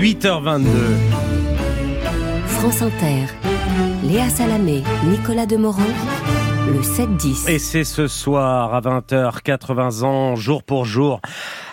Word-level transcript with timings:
8h22. 0.00 0.64
France 2.46 2.82
Inter. 2.82 3.26
Léa 4.04 4.28
Salamé, 4.28 4.84
Nicolas 5.10 5.44
Demorand. 5.44 5.82
Le 6.68 6.80
7-10. 6.80 7.50
Et 7.50 7.58
c'est 7.58 7.82
ce 7.82 8.06
soir 8.06 8.74
à 8.74 8.80
20h, 8.80 9.42
80 9.42 10.02
ans, 10.04 10.36
jour 10.36 10.62
pour 10.62 10.84
jour. 10.84 11.20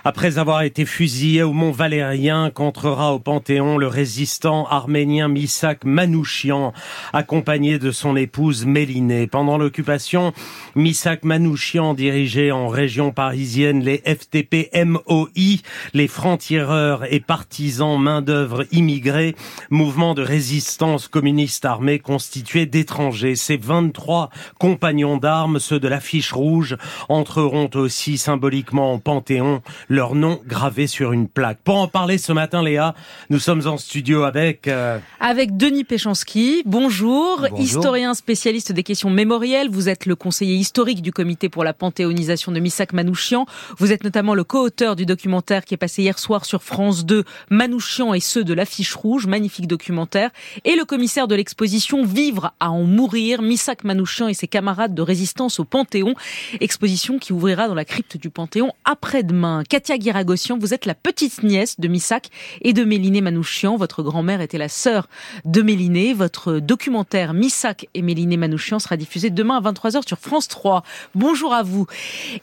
Après 0.08 0.38
avoir 0.38 0.62
été 0.62 0.86
fusillé 0.86 1.42
au 1.42 1.52
Mont 1.52 1.72
Valérien, 1.72 2.52
qu'entrera 2.52 3.12
au 3.12 3.18
Panthéon 3.18 3.80
le 3.80 3.88
résistant 3.88 4.68
arménien 4.68 5.28
Misak 5.28 5.84
Manouchian, 5.84 6.74
accompagné 7.12 7.80
de 7.80 7.90
son 7.90 8.16
épouse 8.16 8.68
Mélinée. 8.68 9.26
Pendant 9.26 9.58
l'occupation, 9.58 10.32
Misak 10.76 11.24
Manouchian 11.24 11.96
dirigeait 11.96 12.52
en 12.52 12.68
région 12.68 13.12
parisienne 13.12 13.84
les 13.84 14.04
FTP-MOI, 14.06 15.64
les 15.96 16.08
francs-tireurs 16.08 17.12
et 17.12 17.20
partisans 17.20 18.00
main-d'œuvre 18.00 18.66
immigrés, 18.72 19.36
mouvement 19.72 20.14
de 20.14 20.22
résistance 20.22 21.08
communiste 21.08 21.66
armée 21.66 21.98
constitué 21.98 22.68
d'étrangers. 22.68 23.36
Ces 23.36 23.58
23 23.58 24.30
compagnons 24.60 25.18
d'armes, 25.18 25.58
ceux 25.58 25.80
de 25.80 25.88
l'affiche 25.88 26.32
rouge, 26.32 26.78
entreront 27.10 27.72
aussi 27.74 28.20
symboliquement 28.20 28.94
au 28.94 29.00
Panthéon 29.00 29.64
leur 29.96 30.14
nom 30.14 30.42
gravé 30.46 30.88
sur 30.88 31.14
une 31.14 31.28
plaque. 31.28 31.60
Pour 31.64 31.78
en 31.78 31.88
parler 31.88 32.18
ce 32.18 32.34
matin, 32.34 32.62
Léa, 32.62 32.94
nous 33.30 33.40
sommes 33.40 33.66
en 33.66 33.78
studio 33.78 34.24
avec... 34.24 34.68
Euh, 34.68 35.00
avec 35.22 35.56
Denis 35.56 35.86
Péchanski. 35.86 36.64
Bonjour, 36.66 37.48
historien 37.58 38.14
spécialiste 38.14 38.74
des 38.74 38.84
questions 38.84 39.10
mémorielles. 39.10 39.70
Vous 39.70 39.88
êtes 39.88 40.06
le 40.06 40.16
conseiller 40.16 40.56
historique 40.56 41.02
du 41.02 41.14
comité 41.14 41.48
pour 41.48 41.64
la 41.64 41.74
panthéonisation 41.74 42.52
de 42.52 42.60
Missak 42.60 42.92
Manouchian. 42.92 43.46
Vous 43.78 43.94
êtes 43.94 44.04
notamment 44.04 44.36
le 44.36 44.44
co-auteur 44.44 44.98
du 44.98 45.06
documentaire 45.06 45.64
qui 45.64 45.74
est 45.74 45.78
passé 45.78 46.02
hier 46.04 46.20
soir 46.20 46.44
sur 46.44 46.62
France 46.62 47.06
2, 47.06 47.24
Manouchian 47.50 48.14
et 48.14 48.20
ceux 48.20 48.44
de 48.44 48.54
l'affiche 48.54 48.94
rouge, 48.96 49.28
magnifique 49.28 49.68
documentaire, 49.68 50.30
et 50.66 50.76
le 50.76 50.84
commissaire 50.84 51.28
de 51.28 51.36
l'exposition 51.36 52.04
Vivre 52.04 52.54
à 52.60 52.70
en 52.70 52.84
mourir, 52.84 53.42
Missak 53.42 53.86
Manouchian 53.86 54.28
et 54.28 54.34
ses 54.34 54.48
camarades 54.48 54.94
de 54.94 55.02
résistance 55.02 55.60
au 55.60 55.64
Panthéon, 55.64 56.16
exposition 56.60 57.18
qui 57.18 57.32
ouvrira 57.32 57.70
dans 57.70 57.76
la 57.76 57.86
crypte 57.86 58.18
du 58.18 58.30
Panthéon 58.30 58.74
après-demain. 58.84 59.64
Katia 59.86 60.00
Guiragossian, 60.00 60.58
vous 60.58 60.74
êtes 60.74 60.88
la 60.88 60.96
petite 60.96 61.44
nièce 61.44 61.80
de 61.80 61.88
Missak 61.88 62.30
et 62.64 62.74
de 62.74 62.84
Méliné 62.84 63.22
Manouchian. 63.22 63.78
Votre 63.78 64.02
grand-mère 64.02 64.42
était 64.42 64.58
la 64.58 64.68
sœur 64.68 65.08
de 65.46 65.62
Méliné. 65.62 66.16
Votre 66.16 66.54
documentaire 66.54 67.36
Missak 67.36 67.88
et 67.94 68.02
Méliné 68.02 68.36
Manouchian 68.36 68.80
sera 68.80 68.98
diffusé 68.98 69.30
demain 69.30 69.58
à 69.58 69.72
23h 69.72 70.08
sur 70.08 70.18
France 70.18 70.48
3. 70.48 70.82
Bonjour 71.14 71.54
à 71.54 71.62
vous. 71.62 71.86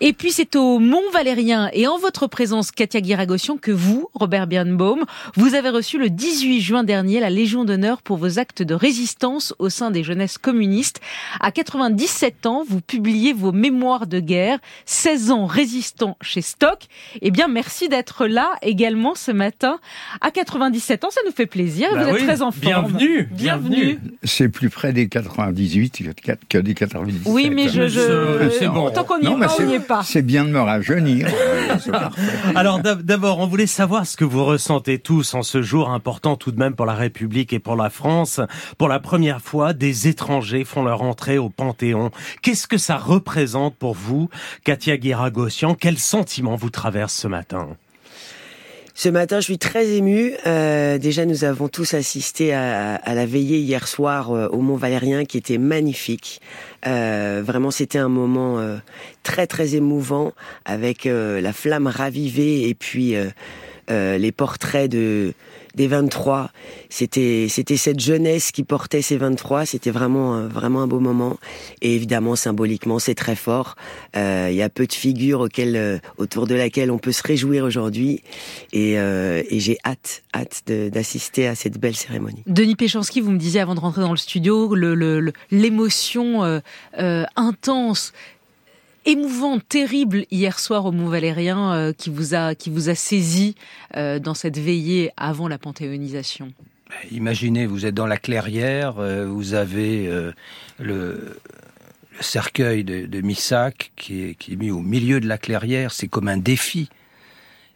Et 0.01 0.13
puis 0.13 0.31
c'est 0.31 0.55
au 0.55 0.79
Mont 0.79 1.03
Valérien 1.13 1.69
et 1.73 1.89
en 1.89 1.99
votre 1.99 2.29
présence, 2.29 2.71
Katia 2.71 3.01
Guiragossian, 3.01 3.57
que 3.57 3.73
vous, 3.73 4.09
Robert 4.15 4.47
Birnbaum, 4.47 5.05
vous 5.35 5.57
avez 5.57 5.71
reçu 5.71 5.99
le 5.99 6.11
18 6.11 6.61
juin 6.61 6.85
dernier 6.85 7.19
la 7.19 7.31
Légion 7.31 7.65
d'honneur 7.65 8.03
pour 8.03 8.19
vos 8.19 8.39
actes 8.39 8.63
de 8.63 8.75
résistance 8.75 9.53
au 9.59 9.69
sein 9.69 9.91
des 9.91 10.05
jeunesses 10.05 10.39
communistes. 10.39 11.01
À 11.41 11.51
97 11.51 12.47
ans, 12.47 12.63
vous 12.69 12.81
publiez 12.81 13.33
vos 13.33 13.51
mémoires 13.51 14.07
de 14.07 14.21
guerre, 14.21 14.61
16 14.87 15.33
ans 15.33 15.47
résistant 15.47 16.17
chez 16.21 16.41
Stock. 16.41 16.87
Et 17.21 17.32
bien, 17.33 17.49
merci 17.49 17.89
d'être 17.89 18.27
là 18.27 18.53
également 18.63 19.15
ce 19.15 19.33
matin. 19.33 19.81
À 20.21 20.31
97 20.31 21.05
ans, 21.05 21.11
ça 21.11 21.21
nous 21.27 21.33
fait 21.33 21.47
plaisir. 21.47 21.89
Bah 21.93 22.05
vous 22.05 22.11
êtes 22.11 22.25
très 22.25 22.43
en 22.43 22.53
forme. 22.53 22.93
Bienvenue, 22.93 23.29
bienvenue. 23.33 23.99
C'est 24.23 24.49
plus 24.49 24.71
près 24.71 24.93
des 24.93 25.09
98 25.09 26.03
que 26.49 26.59
des 26.59 26.75
97. 26.75 27.23
Oui, 27.27 27.51
mais 27.51 27.69
je, 27.69 27.89
je... 27.89 28.51
c'est 28.59 28.69
bon. 28.69 28.91
Tant 28.91 29.05
qu'on 29.05 29.19
n'y 29.19 29.27
est, 29.75 29.81
pas, 29.81 30.03
C'est 30.05 30.23
bien 30.23 30.45
de 30.45 30.51
me 30.51 30.61
rajeunir. 30.61 31.29
Alors 32.55 32.81
d'abord, 32.81 33.39
on 33.39 33.47
voulait 33.47 33.67
savoir 33.67 34.07
ce 34.07 34.17
que 34.17 34.25
vous 34.25 34.45
ressentez 34.45 34.99
tous 34.99 35.35
en 35.35 35.43
ce 35.43 35.63
jour 35.63 35.91
important 35.91 36.37
tout 36.37 36.53
de 36.53 36.59
même 36.59 36.75
pour 36.75 36.87
la 36.87 36.95
République 36.95 37.53
et 37.53 37.59
pour 37.59 37.77
la 37.77 37.91
France. 37.91 38.41
Pour 38.79 38.89
la 38.89 39.01
première 39.01 39.41
fois, 39.41 39.73
des 39.73 40.09
étrangers 40.09 40.65
font 40.65 40.83
leur 40.83 41.03
entrée 41.03 41.39
au 41.39 41.49
Panthéon. 41.49 42.11
Qu'est-ce 42.43 42.67
que 42.67 42.79
ça 42.79 42.97
représente 42.97 43.75
pour 43.77 43.95
vous, 43.95 44.29
Katia 44.65 44.97
Guiragossian 44.99 45.75
Quel 45.75 45.99
sentiment 45.99 46.57
vous 46.57 46.71
ce 47.13 47.29
matin 47.29 47.77
ce 48.95 49.09
matin, 49.09 49.41
je 49.41 49.45
suis 49.45 49.59
très 49.59 49.89
ému. 49.89 50.35
Euh, 50.47 50.99
déjà, 50.99 51.25
nous 51.25 51.45
avons 51.45 51.69
tous 51.69 51.95
assisté 51.95 52.53
à, 52.53 53.01
la 53.15 53.27
veillée 53.27 53.59
hier 53.59 53.89
soir 53.89 54.31
euh, 54.31 54.49
au 54.49 54.59
Mont 54.59 54.77
Valérien, 54.77 55.25
qui 55.25 55.39
était 55.39 55.57
magnifique. 55.57 56.43
Euh, 56.87 57.43
vraiment, 57.45 57.71
c'était 57.71 57.99
un 57.99 58.11
moment 58.11 58.61
très 59.23 59.47
très 59.47 59.77
émouvant, 59.77 60.33
avec 60.67 61.05
la 61.07 61.53
flamme 61.53 61.87
ravivée 61.87 62.69
et 62.69 62.75
puis 62.75 63.15
les 63.89 64.33
portraits 64.33 64.91
de 64.91 65.35
des 65.75 65.87
23. 65.87 66.51
C'était 66.91 67.47
c'était 67.49 67.77
cette 67.77 68.01
jeunesse 68.01 68.53
qui 68.53 68.63
portait 68.63 69.03
ces 69.03 69.17
23. 69.17 69.67
C'était 69.67 69.91
vraiment 69.91 70.47
vraiment 70.47 70.83
un 70.83 70.87
beau 70.87 71.01
moment. 71.01 71.39
Et 71.81 71.95
évidemment, 71.95 72.37
symboliquement, 72.37 72.99
c'est 72.99 73.15
très 73.15 73.37
fort. 73.37 73.77
Euh, 74.17 74.49
il 74.51 74.57
y 74.57 74.63
a 74.63 74.69
peu 74.69 74.87
de 74.87 74.93
figures 74.93 75.41
auxquelles, 75.41 75.77
euh, 75.77 75.99
autour 76.19 76.47
de 76.47 76.55
laquelle 76.55 76.91
on 76.91 76.99
peut 76.99 77.13
se 77.13 77.23
réjouir 77.23 77.65
aujourd'hui. 77.65 78.23
Et, 78.73 78.99
euh, 78.99 79.43
j'ai 79.51 79.79
hâte 79.85 80.23
hâte 80.35 80.65
d'assister 80.67 81.47
à 81.47 81.55
cette 81.55 81.79
belle 81.79 81.95
cérémonie. 81.95 82.43
Denis 82.47 82.75
Péchanski, 82.75 83.21
vous 83.21 83.31
me 83.31 83.39
disiez 83.39 83.61
avant 83.61 83.75
de 83.75 83.81
rentrer 83.81 84.01
dans 84.01 84.11
le 84.11 84.17
studio, 84.17 84.75
l'émotion 85.51 86.61
intense 87.37 88.13
émouvant, 89.05 89.59
terrible 89.59 90.27
hier 90.31 90.59
soir 90.59 90.87
au 90.87 90.93
Mont 90.93 91.09
Valérien 91.09 91.73
euh, 91.73 91.93
qui 91.93 92.11
vous 92.11 92.35
a 92.35 92.55
qui 92.55 92.71
vous 92.71 92.89
a 92.89 92.95
saisi 92.95 93.55
euh, 93.97 94.19
dans 94.19 94.35
cette 94.35 94.59
veillée 94.59 95.11
avant 95.17 95.49
la 95.49 95.59
panthéonisation 95.59 96.53
bah, 96.89 96.97
Imaginez, 97.11 97.67
vous 97.67 97.87
êtes 97.87 97.95
dans 97.95 98.07
la 98.07 98.17
clairière, 98.17 98.99
euh, 98.99 99.27
vous 99.27 99.55
avez 99.55 100.11
le, 100.79 101.39
cercueil 102.21 102.85
de, 102.85 103.07
de 103.07 103.21
Missac 103.21 103.93
qui 103.97 104.23
est, 104.23 104.35
qui 104.35 104.53
est 104.53 104.57
mis 104.57 104.71
au 104.71 104.81
milieu 104.81 105.21
de 105.21 105.27
la 105.27 105.39
clairière. 105.39 105.93
C'est 105.93 106.09
comme 106.09 106.29
un 106.29 106.39
défi. 106.39 106.89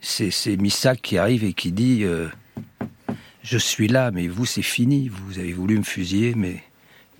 C'est 0.01 0.57
Missac 0.57 1.01
qui 1.03 1.19
arrive 1.19 1.43
et 1.43 1.53
qui 1.53 1.73
dit 1.73 2.05
Je 3.43 3.59
suis 3.59 3.89
là, 3.89 4.11
mais 4.13 4.29
vous, 4.29 4.47
c'est 4.47 4.63
fini. 4.63 5.09
Vous 5.09 5.39
avez 5.39 5.53
voulu 5.53 5.79
me 5.79 5.83
fusiller, 5.83 6.35
mais 6.37 6.63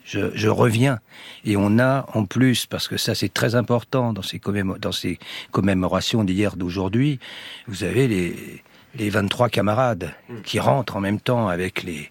je, 0.07 0.49
reviens. 0.49 1.01
Et 1.45 1.57
on 1.57 1.79
a 1.79 2.07
en 2.15 2.25
plus, 2.25 2.67
parce 2.67 2.89
que 2.89 2.97
ça 2.97 3.15
c'est 3.15 3.33
très 3.33 3.55
important 3.55 4.13
dans 4.13 4.23
ces, 4.23 4.41
dans 4.81 4.93
ces 4.93 5.19
commémorations 5.51 6.25
d'hier, 6.25 6.57
d'aujourd'hui, 6.57 7.19
vous 7.67 7.85
avez 7.85 8.09
les, 8.09 8.63
les 8.95 9.11
23 9.11 9.49
camarades 9.49 10.15
qui 10.45 10.61
rentrent 10.61 10.97
en 10.97 11.01
même 11.01 11.21
temps 11.21 11.49
avec 11.49 11.83
les, 11.83 12.09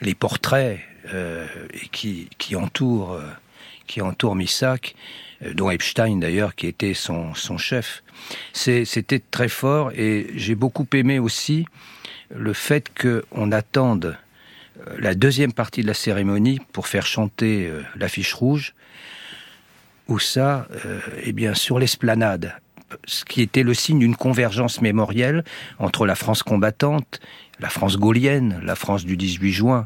les 0.00 0.14
portraits 0.14 0.80
euh, 1.12 1.46
et 1.74 1.88
qui, 1.88 2.28
qui 2.38 2.54
entourent, 2.54 3.14
euh, 3.14 3.22
qui 3.86 4.00
entourent 4.00 4.36
Missak, 4.36 4.94
euh, 5.42 5.54
dont 5.54 5.70
Epstein 5.70 6.18
d'ailleurs 6.18 6.54
qui 6.54 6.66
était 6.66 6.94
son, 6.94 7.34
son 7.34 7.58
chef. 7.58 8.02
C'était 8.52 9.18
très 9.18 9.48
fort 9.48 9.90
et 9.92 10.28
j'ai 10.36 10.54
beaucoup 10.54 10.86
aimé 10.92 11.18
aussi 11.18 11.66
le 12.30 12.52
fait 12.52 12.90
qu'on 12.96 13.50
attende 13.50 14.16
la 14.98 15.14
deuxième 15.14 15.52
partie 15.52 15.82
de 15.82 15.86
la 15.86 15.94
cérémonie 15.94 16.60
pour 16.72 16.86
faire 16.86 17.06
chanter 17.06 17.66
euh, 17.66 17.82
l'affiche 17.96 18.34
rouge, 18.34 18.74
où 20.08 20.18
ça, 20.18 20.66
euh, 20.84 21.00
eh 21.22 21.32
bien, 21.32 21.54
sur 21.54 21.78
l'esplanade, 21.78 22.54
ce 23.04 23.24
qui 23.24 23.42
était 23.42 23.62
le 23.62 23.74
signe 23.74 24.00
d'une 24.00 24.16
convergence 24.16 24.80
mémorielle 24.80 25.44
entre 25.78 26.06
la 26.06 26.14
France 26.14 26.42
combattante, 26.42 27.20
la 27.60 27.68
France 27.68 27.96
gaulienne, 27.96 28.60
la 28.64 28.74
France 28.74 29.04
du 29.04 29.16
18 29.16 29.52
juin, 29.52 29.84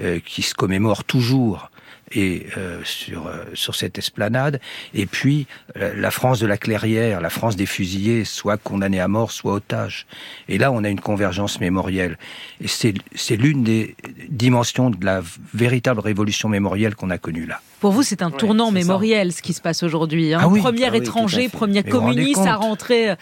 euh, 0.00 0.20
qui 0.24 0.42
se 0.42 0.54
commémore 0.54 1.04
toujours 1.04 1.70
et 2.12 2.46
euh, 2.56 2.80
sur 2.84 3.26
euh, 3.26 3.44
sur 3.54 3.74
cette 3.74 3.98
esplanade. 3.98 4.60
Et 4.94 5.06
puis 5.06 5.46
euh, 5.76 5.92
la 5.96 6.10
France 6.10 6.38
de 6.38 6.46
la 6.46 6.56
clairière 6.56 7.20
la 7.20 7.30
France 7.30 7.56
des 7.56 7.66
fusillés 7.66 8.24
soit 8.24 8.56
condamnés 8.56 9.00
à 9.00 9.08
mort 9.08 9.32
soit 9.32 9.54
otages 9.54 10.06
et 10.48 10.58
là 10.58 10.70
on 10.72 10.84
a 10.84 10.88
une 10.88 11.00
convergence 11.00 11.60
mémorielle. 11.60 12.18
Et 12.60 12.68
c'est 12.68 12.94
c'est 13.14 13.36
l'une 13.36 13.62
des 13.62 13.96
dimensions 14.28 14.90
de 14.90 15.04
la 15.04 15.22
véritable 15.54 16.00
révolution 16.00 16.48
mémorielle 16.48 16.94
qu'on 16.94 17.10
a 17.10 17.18
connue 17.18 17.46
là. 17.46 17.60
Pour 17.80 17.92
vous, 17.92 18.02
c'est 18.02 18.22
un 18.22 18.30
tournant 18.30 18.70
mémoriel, 18.70 19.34
ce 19.34 19.42
qui 19.42 19.52
se 19.52 19.60
passe 19.60 19.82
aujourd'hui. 19.82 20.32
Hein. 20.32 20.40
Ah 20.42 20.48
premier 20.48 20.88
ah 20.90 20.96
étranger, 20.96 21.50
premier 21.50 21.82
communiste 21.82 22.46
à 22.46 22.56
rentrer 22.56 23.14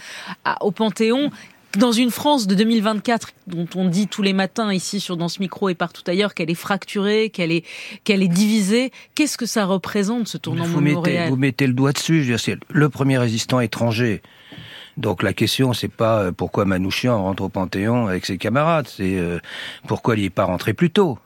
au 0.61 0.71
Panthéon 0.71 1.33
dans 1.77 1.93
une 1.93 2.11
France 2.11 2.47
de 2.47 2.55
2024 2.55 3.31
dont 3.47 3.67
on 3.75 3.89
dit 3.89 4.09
tous 4.09 4.23
les 4.23 4.33
matins 4.33 4.73
ici 4.73 5.01
sur 5.01 5.17
dans 5.17 5.29
ce 5.29 5.41
micro 5.41 5.69
et 5.69 5.75
partout 5.75 6.03
ailleurs 6.07 6.35
qu'elle 6.35 6.51
est 6.51 6.55
fracturée, 6.55 7.31
qu'elle 7.31 7.53
est 7.53 7.65
qu'elle 8.05 8.23
est 8.23 8.29
divisée, 8.29 8.93
qu'est-ce 9.15 9.37
que 9.37 9.47
ça 9.47 9.65
représente 9.65 10.29
ce 10.29 10.39
tournant 10.39 10.65
vous 10.65 10.81
mettez, 10.81 11.29
vous 11.29 11.37
mettez 11.37 11.67
le 11.67 11.73
doigt 11.73 11.93
dessus, 11.93 12.35
c'est 12.39 12.59
le 12.71 12.89
premier 12.89 13.19
résistant 13.19 13.61
étranger. 13.61 14.23
Donc 14.97 15.23
la 15.23 15.33
question, 15.33 15.73
c'est 15.73 15.89
pas 15.89 16.21
euh, 16.21 16.33
pourquoi 16.33 16.65
Manouchian 16.65 17.21
rentre 17.21 17.43
au 17.43 17.49
Panthéon 17.49 18.07
avec 18.07 18.27
ses 18.27 18.39
camarades, 18.39 18.87
c'est 18.89 19.19
euh, 19.19 19.41
pourquoi 19.89 20.17
il 20.17 20.23
n'est 20.23 20.31
pas 20.31 20.45
rentré 20.45 20.73
plus 20.73 20.91
tôt? 20.91 21.19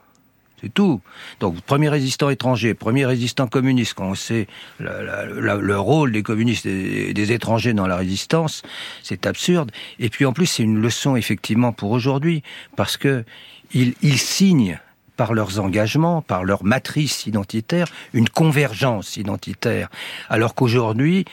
C'est 0.61 0.75
tout. 0.75 1.01
Donc, 1.39 1.61
premier 1.61 1.89
résistant 1.89 2.31
étranger, 2.31 2.75
premier 2.75 3.07
résistant 3.07 3.47
communiste, 3.47 3.95
quand 3.95 4.09
on 4.09 4.15
sait 4.15 4.49
le 4.81 5.77
rôle 5.79 6.11
des 6.11 6.23
communistes 6.23 6.67
et 6.67 7.15
des 7.15 7.33
étrangers 7.33 7.75
dans 7.75 7.87
la 7.87 7.97
résistance, 7.97 8.63
c'est 9.03 9.27
absurde. 9.27 9.71
Et 10.01 10.09
puis, 10.09 10.25
en 10.25 10.33
plus, 10.33 10.47
c'est 10.47 10.65
une 10.65 10.81
leçon, 10.81 11.15
effectivement, 11.15 11.73
pour 11.73 11.93
aujourd'hui, 11.93 12.43
parce 12.75 12.97
que 12.97 13.25
ils, 13.73 13.95
ils 14.03 14.19
signent 14.19 14.81
par 15.17 15.35
leurs 15.35 15.61
engagements, 15.61 16.23
par 16.23 16.45
leur 16.45 16.65
matrice 16.65 17.27
identitaire, 17.27 17.87
une 18.13 18.29
convergence 18.29 19.17
identitaire. 19.17 19.91
Alors 20.29 20.55
qu'aujourd'hui, 20.55 21.25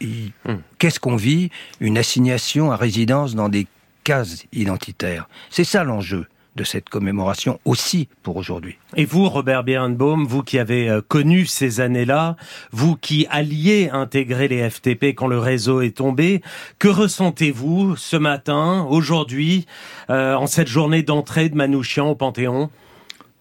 hmm. 0.00 0.56
qu'est-ce 0.78 0.98
qu'on 0.98 1.16
vit? 1.16 1.50
Une 1.80 1.98
assignation 1.98 2.72
à 2.72 2.76
résidence 2.76 3.34
dans 3.34 3.48
des 3.48 3.66
cases 4.02 4.46
identitaires. 4.52 5.28
C'est 5.50 5.64
ça 5.64 5.84
l'enjeu 5.84 6.26
de 6.58 6.64
cette 6.64 6.88
commémoration 6.88 7.60
aussi 7.64 8.08
pour 8.22 8.36
aujourd'hui. 8.36 8.76
Et 8.96 9.04
vous, 9.04 9.28
Robert 9.28 9.62
Birnbaum, 9.62 10.26
vous 10.26 10.42
qui 10.42 10.58
avez 10.58 10.90
euh, 10.90 11.00
connu 11.00 11.46
ces 11.46 11.80
années-là, 11.80 12.36
vous 12.72 12.96
qui 12.96 13.26
alliez 13.30 13.88
intégrer 13.90 14.48
les 14.48 14.68
FTP 14.68 15.14
quand 15.14 15.28
le 15.28 15.38
réseau 15.38 15.80
est 15.80 15.96
tombé, 15.96 16.42
que 16.78 16.88
ressentez-vous 16.88 17.96
ce 17.96 18.16
matin, 18.16 18.84
aujourd'hui, 18.90 19.66
euh, 20.10 20.34
en 20.34 20.46
cette 20.46 20.68
journée 20.68 21.02
d'entrée 21.02 21.48
de 21.48 21.54
Manouchian 21.54 22.08
au 22.10 22.14
Panthéon? 22.16 22.70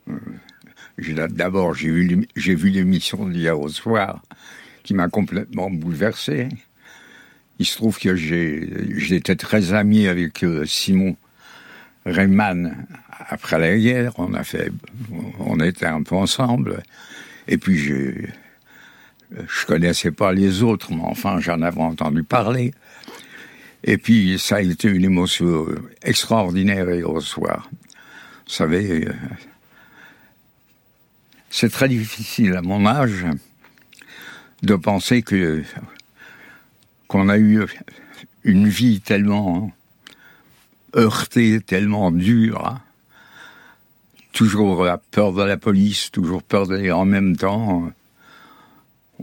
Euh, 0.08 0.13
D'abord, 1.30 1.75
j'ai 1.75 1.90
vu, 1.90 2.28
j'ai 2.36 2.56
vu 2.56 2.70
l'émission 2.70 3.28
d'hier 3.28 3.60
au 3.60 3.70
soir 3.70 4.22
qui 4.84 4.96
m'a 4.96 5.10
complètement 5.10 5.70
bouleversé. 5.70 6.50
Il 7.60 7.66
se 7.68 7.75
trouve 7.78 8.00
que 8.00 8.16
j'étais 8.16 9.36
très 9.36 9.74
ami 9.74 10.08
avec 10.08 10.44
Simon 10.66 11.16
Rayman 12.08 12.88
après 13.30 13.60
la 13.60 13.78
guerre, 13.78 14.14
on 14.18 14.34
a 14.34 14.44
fait, 14.44 14.72
on 15.40 15.60
était 15.60 15.86
un 15.86 16.04
peu 16.04 16.16
ensemble. 16.16 16.84
Et 17.48 17.58
puis 17.58 17.78
je, 17.78 18.12
je 19.31 19.66
connaissais 19.66 20.12
pas 20.12 20.34
les 20.34 20.64
autres, 20.64 20.92
mais 20.92 21.04
enfin 21.04 21.40
j'en 21.40 21.62
avais 21.62 21.81
entendu 21.81 22.24
parler. 22.24 22.74
Et 23.84 23.98
puis 23.98 24.38
ça 24.40 24.58
a 24.58 24.62
été 24.62 24.90
une 24.90 25.06
émotion 25.06 25.68
extraordinaire 26.02 26.90
hier 26.90 27.22
soir. 27.22 27.69
Vous 27.72 28.54
savez, 28.54 29.08
c'est 31.50 31.72
très 31.72 31.90
difficile 31.90 32.56
à 32.56 32.62
mon 32.62 32.86
âge 32.86 33.25
de 34.63 34.75
penser 34.75 35.22
que 35.22 35.63
qu'on 37.08 37.30
a 37.30 37.38
eu 37.38 37.66
une 38.44 38.68
vie 38.68 39.00
tellement 39.00 39.72
heurtée, 40.96 41.62
tellement 41.62 42.12
dure, 42.12 42.66
hein 42.68 42.81
toujours 44.38 44.84
la 44.84 45.00
peur 45.00 45.34
de 45.34 45.42
la 45.42 45.57
police, 45.57 46.12
toujours 46.12 46.44
peur 46.44 46.68
d'aller 46.68 46.92
en 46.92 47.06
même 47.06 47.36
temps. 47.36 47.92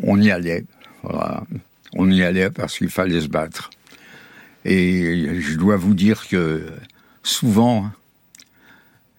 On 0.03 0.21
y 0.21 0.33
allait. 0.33 0.65
Voilà. 1.05 1.45
On 1.93 2.11
y 2.11 2.25
allait 2.25 2.51
parce 2.51 2.79
qu'il 2.79 2.89
fallait 2.89 3.21
se 3.21 3.29
battre. 3.29 3.71
Et 4.65 5.41
je 5.41 5.57
dois 5.57 5.77
vous 5.77 5.95
dire 5.95 6.27
que 6.27 6.67
souvent, 7.23 7.93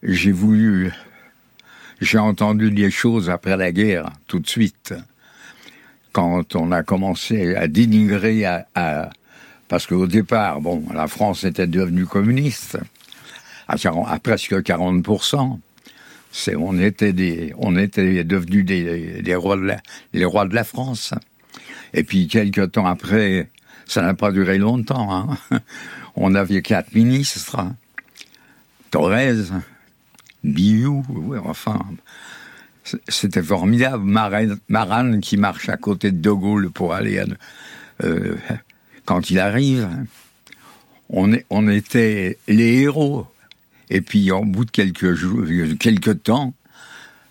j'ai 0.03 0.33
voulu, 0.33 0.91
j'ai 2.01 2.17
entendu 2.17 2.71
des 2.71 2.91
choses 2.91 3.29
après 3.29 3.55
la 3.55 3.71
guerre, 3.71 4.09
tout 4.27 4.39
de 4.39 4.49
suite. 4.49 4.93
Quand 6.11 6.57
on 6.57 6.73
a 6.73 6.83
commencé 6.83 7.55
à 7.55 7.69
dénigrer, 7.69 8.43
à, 8.43 8.67
à 8.75 9.11
parce 9.69 9.87
qu'au 9.87 10.07
départ, 10.07 10.59
bon, 10.59 10.83
la 10.93 11.07
France 11.07 11.45
était 11.45 11.67
devenue 11.67 12.05
communiste 12.05 12.77
à, 13.69 13.75
à 13.75 14.19
presque 14.19 14.53
40% 14.53 15.59
on 16.57 16.79
était 16.79 17.13
des, 17.13 17.53
on 17.57 17.77
était 17.77 18.23
devenus 18.23 18.65
des, 18.65 19.35
rois 19.35 19.57
de 19.57 19.63
la, 19.63 19.81
les 20.13 20.25
rois 20.25 20.45
de 20.45 20.55
la 20.55 20.63
France. 20.63 21.13
Et 21.93 22.03
puis 22.03 22.27
quelques 22.27 22.73
temps 22.73 22.85
après, 22.85 23.49
ça 23.85 24.01
n'a 24.01 24.13
pas 24.13 24.31
duré 24.31 24.57
longtemps. 24.57 25.15
Hein. 25.15 25.59
On 26.15 26.33
avait 26.33 26.61
quatre 26.61 26.93
ministres, 26.93 27.57
Thorez, 28.89 29.35
Biou, 30.43 31.03
enfin, 31.43 31.79
c'était 33.07 33.43
formidable. 33.43 34.03
Maran, 34.69 35.19
qui 35.19 35.35
marche 35.35 35.67
à 35.67 35.75
côté 35.75 36.11
de 36.11 36.17
De 36.17 36.31
Gaulle 36.31 36.69
pour 36.69 36.93
aller, 36.93 37.21
euh, 38.03 38.37
quand 39.03 39.29
il 39.29 39.39
arrive, 39.39 39.89
on 41.09 41.67
était 41.67 42.37
les 42.47 42.81
héros. 42.83 43.27
Et 43.89 44.01
puis, 44.01 44.31
en 44.31 44.43
bout 44.43 44.65
de 44.65 44.71
quelques 44.71 45.13
jours, 45.13 45.43
quelques 45.79 46.23
temps, 46.23 46.53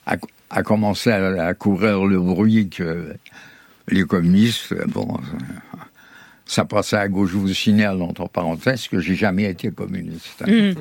a, 0.07 0.63
commencé 0.63 1.11
à, 1.11 1.55
courir 1.55 2.05
le 2.05 2.21
bruit 2.21 2.69
que 2.69 3.15
les 3.89 4.05
communistes, 4.05 4.75
bon, 4.87 5.19
ça 6.47 6.65
passait 6.65 6.97
à 6.97 7.09
gauche. 7.09 7.33
Je 7.33 7.37
vous 7.37 7.55
signale, 7.55 8.01
entre 8.03 8.29
parenthèses, 8.29 8.89
que 8.89 9.01
j'ai 9.01 9.15
jamais 9.15 9.45
été 9.45 9.71
communiste. 9.71 10.47
Mmh. 10.47 10.75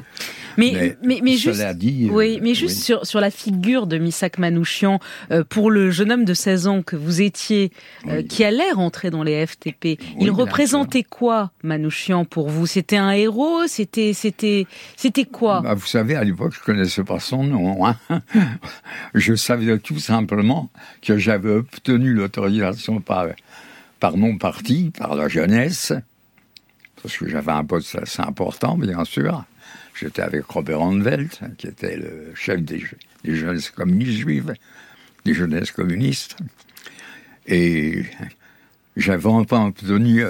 Mais, 0.58 0.98
mais, 1.04 1.20
mais, 1.24 1.38
juste, 1.38 1.64
dit, 1.76 2.10
oui, 2.12 2.40
mais 2.42 2.54
juste 2.54 2.84
Sur, 2.84 3.06
sur 3.06 3.20
la 3.20 3.32
figure 3.32 3.88
de 3.88 3.98
Misak 3.98 4.38
Manouchian, 4.38 5.00
euh, 5.32 5.44
pour 5.44 5.72
le 5.72 5.92
jeune 5.92 6.12
homme 6.12 6.26
de 6.26 6.34
16 6.34 6.68
ans 6.68 6.82
que 6.82 6.96
vous 6.96 7.22
étiez, 7.22 7.72
euh, 8.08 8.24
qui 8.24 8.44
allait 8.44 8.72
rentrer 8.72 9.10
dans 9.10 9.24
les 9.24 9.46
FTP, 9.46 10.00
il 10.20 10.32
représentait 10.32 11.04
quoi, 11.04 11.52
Manouchian, 11.64 12.26
pour 12.26 12.50
vous? 12.50 12.66
C'était 12.68 12.98
un 12.98 13.12
héros? 13.12 13.68
C'était 13.68 14.14
c'était 14.14 14.68
c'était 14.96 15.26
quoi? 15.26 15.62
Bah, 15.62 15.74
Vous 15.74 15.88
savez, 15.88 16.16
à 16.16 16.24
l'époque, 16.24 16.54
je 16.58 16.64
connaissais 16.64 17.04
pas 17.04 17.20
son 17.20 17.44
nom. 17.44 17.86
Hein. 17.86 17.98
je 19.14 19.36
savais 19.36 19.78
tout 19.80 20.00
simplement 20.00 20.70
que 21.02 21.18
j'avais 21.18 21.52
obtenu 21.52 22.14
l'autorisation 22.14 23.00
par 23.00 23.28
par 24.00 24.18
mon 24.18 24.38
parti, 24.38 24.92
par 24.98 25.16
la 25.16 25.30
jeunesse, 25.30 25.94
parce 27.02 27.16
que 27.16 27.30
j'avais 27.30 27.54
un 27.54 27.64
poste 27.64 27.96
assez 27.96 28.22
important, 28.22 28.78
bien 28.78 29.06
sûr. 29.06 29.46
J'étais 30.04 30.22
avec 30.22 30.44
Robert 30.48 30.82
Anvelt, 30.82 31.40
qui 31.58 31.68
était 31.68 31.96
le 31.96 32.34
chef 32.36 32.62
des, 32.62 32.84
des 33.24 33.58
communistes 33.74 34.12
juives, 34.12 34.54
des 35.24 35.34
jeunesses 35.34 35.72
communistes. 35.72 36.36
Et 37.48 38.04
j'avais 38.98 39.28
enfin 39.28 39.68
obtenu, 39.68 40.26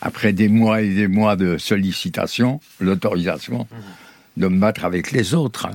après 0.00 0.32
des 0.32 0.48
mois 0.48 0.80
et 0.80 0.94
des 0.94 1.08
mois 1.08 1.34
de 1.34 1.58
sollicitations, 1.58 2.60
l'autorisation 2.78 3.66
de 4.36 4.46
me 4.46 4.60
battre 4.60 4.84
avec 4.84 5.10
les 5.10 5.34
autres. 5.34 5.68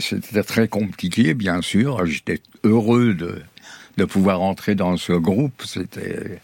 C'était 0.00 0.42
très 0.42 0.66
compliqué, 0.66 1.32
bien 1.34 1.62
sûr. 1.62 2.04
J'étais 2.06 2.40
heureux 2.64 3.14
de, 3.14 3.40
de 3.98 4.04
pouvoir 4.04 4.40
entrer 4.40 4.74
dans 4.74 4.96
ce 4.96 5.12
groupe, 5.12 5.62
c'était. 5.64 6.40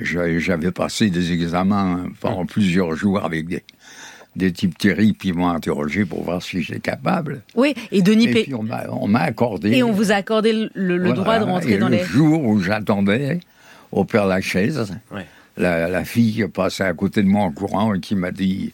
J'avais 0.00 0.72
passé 0.72 1.10
des 1.10 1.32
examens 1.32 2.06
pendant 2.20 2.46
plusieurs 2.46 2.94
jours 2.94 3.24
avec 3.24 3.46
des, 3.48 3.62
des 4.36 4.52
types 4.52 4.76
terribles 4.76 5.16
qui 5.16 5.32
m'ont 5.32 5.48
interrogé 5.48 6.04
pour 6.04 6.22
voir 6.22 6.42
si 6.42 6.62
j'étais 6.62 6.80
capable. 6.80 7.42
Oui, 7.54 7.74
et 7.90 8.02
Denis 8.02 8.28
Et 8.28 8.42
puis 8.44 8.54
on 8.54 8.62
m'a 8.62 9.20
accordé. 9.20 9.70
Et 9.72 9.82
on 9.82 9.92
vous 9.92 10.12
a 10.12 10.16
accordé 10.16 10.68
le, 10.74 11.12
droit 11.12 11.38
de 11.38 11.44
rentrer 11.44 11.78
dans 11.78 11.88
le 11.88 11.96
les. 11.96 12.02
Le 12.02 12.08
jour 12.08 12.44
où 12.44 12.60
j'attendais 12.60 13.40
au 13.92 14.04
Père 14.04 14.26
Lachaise, 14.26 14.96
la, 15.56 15.88
la 15.88 16.04
fille 16.04 16.46
passait 16.52 16.84
à 16.84 16.92
côté 16.92 17.22
de 17.22 17.28
moi 17.28 17.44
en 17.44 17.52
courant 17.52 17.94
et 17.94 18.00
qui 18.00 18.14
m'a 18.14 18.30
dit 18.30 18.72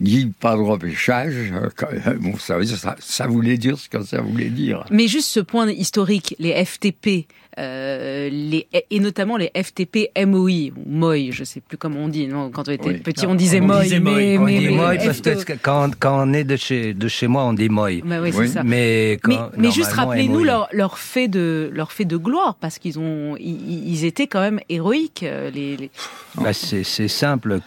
Guy, 0.00 0.26
pas 0.26 0.56
de 0.56 0.60
repêchage. 0.60 1.52
Euh, 1.52 1.70
euh, 1.82 2.14
bon, 2.18 2.32
vous 2.32 2.38
savez, 2.38 2.66
ça, 2.66 2.96
ça, 2.98 3.26
voulait 3.26 3.56
dire 3.56 3.78
ce 3.78 3.88
que 3.88 4.02
ça 4.02 4.20
voulait 4.20 4.50
dire. 4.50 4.84
Mais 4.90 5.08
juste 5.08 5.28
ce 5.28 5.40
point 5.40 5.70
historique, 5.70 6.34
les 6.38 6.64
FTP, 6.64 7.26
euh, 7.58 8.28
les, 8.30 8.68
et 8.90 9.00
notamment 9.00 9.38
les 9.38 9.50
FTP 9.56 10.10
MOI, 10.26 10.72
MOI, 10.84 11.30
je 11.30 11.42
sais 11.42 11.60
plus 11.60 11.78
comment 11.78 12.00
on 12.00 12.08
dit, 12.08 12.26
non, 12.26 12.50
quand 12.50 12.68
on 12.68 12.72
était 12.72 12.94
petit, 12.94 13.26
on 13.26 13.34
disait 13.34 13.60
MOI. 13.60 13.84
mais, 13.88 13.98
mais, 14.00 14.38
mais, 14.38 14.70
MOI 14.70 14.96
parce 15.24 15.44
que 15.44 15.54
quand, 15.54 15.90
quand 15.98 16.28
on 16.28 16.34
est 16.34 16.44
de 16.44 16.56
chez, 16.56 16.92
de 16.92 17.08
chez 17.08 17.28
moi, 17.28 17.44
on 17.44 17.54
dit 17.54 17.70
MOI. 17.70 18.02
Bah 18.04 18.16
oui, 18.20 18.30
oui. 18.34 18.48
Ça. 18.48 18.62
Mais, 18.62 19.18
quand, 19.22 19.50
mais, 19.56 19.70
juste 19.70 19.92
rappelez-nous 19.92 20.44
leur, 20.44 20.68
leur, 20.72 20.98
fait 20.98 21.28
de, 21.28 21.70
leur 21.72 21.92
fait 21.92 22.04
de 22.04 22.18
gloire, 22.18 22.56
parce 22.56 22.78
qu'ils 22.78 22.98
ont, 22.98 23.36
ils, 23.38 23.88
ils, 23.88 24.04
étaient 24.04 24.26
quand 24.26 24.40
même 24.40 24.60
héroïques. 24.68 25.22
Euh, 25.22 25.50
les, 25.50 25.78
les... 25.78 25.90
Bah 26.34 26.52
c'est 26.52 26.84
simple. 27.08 27.60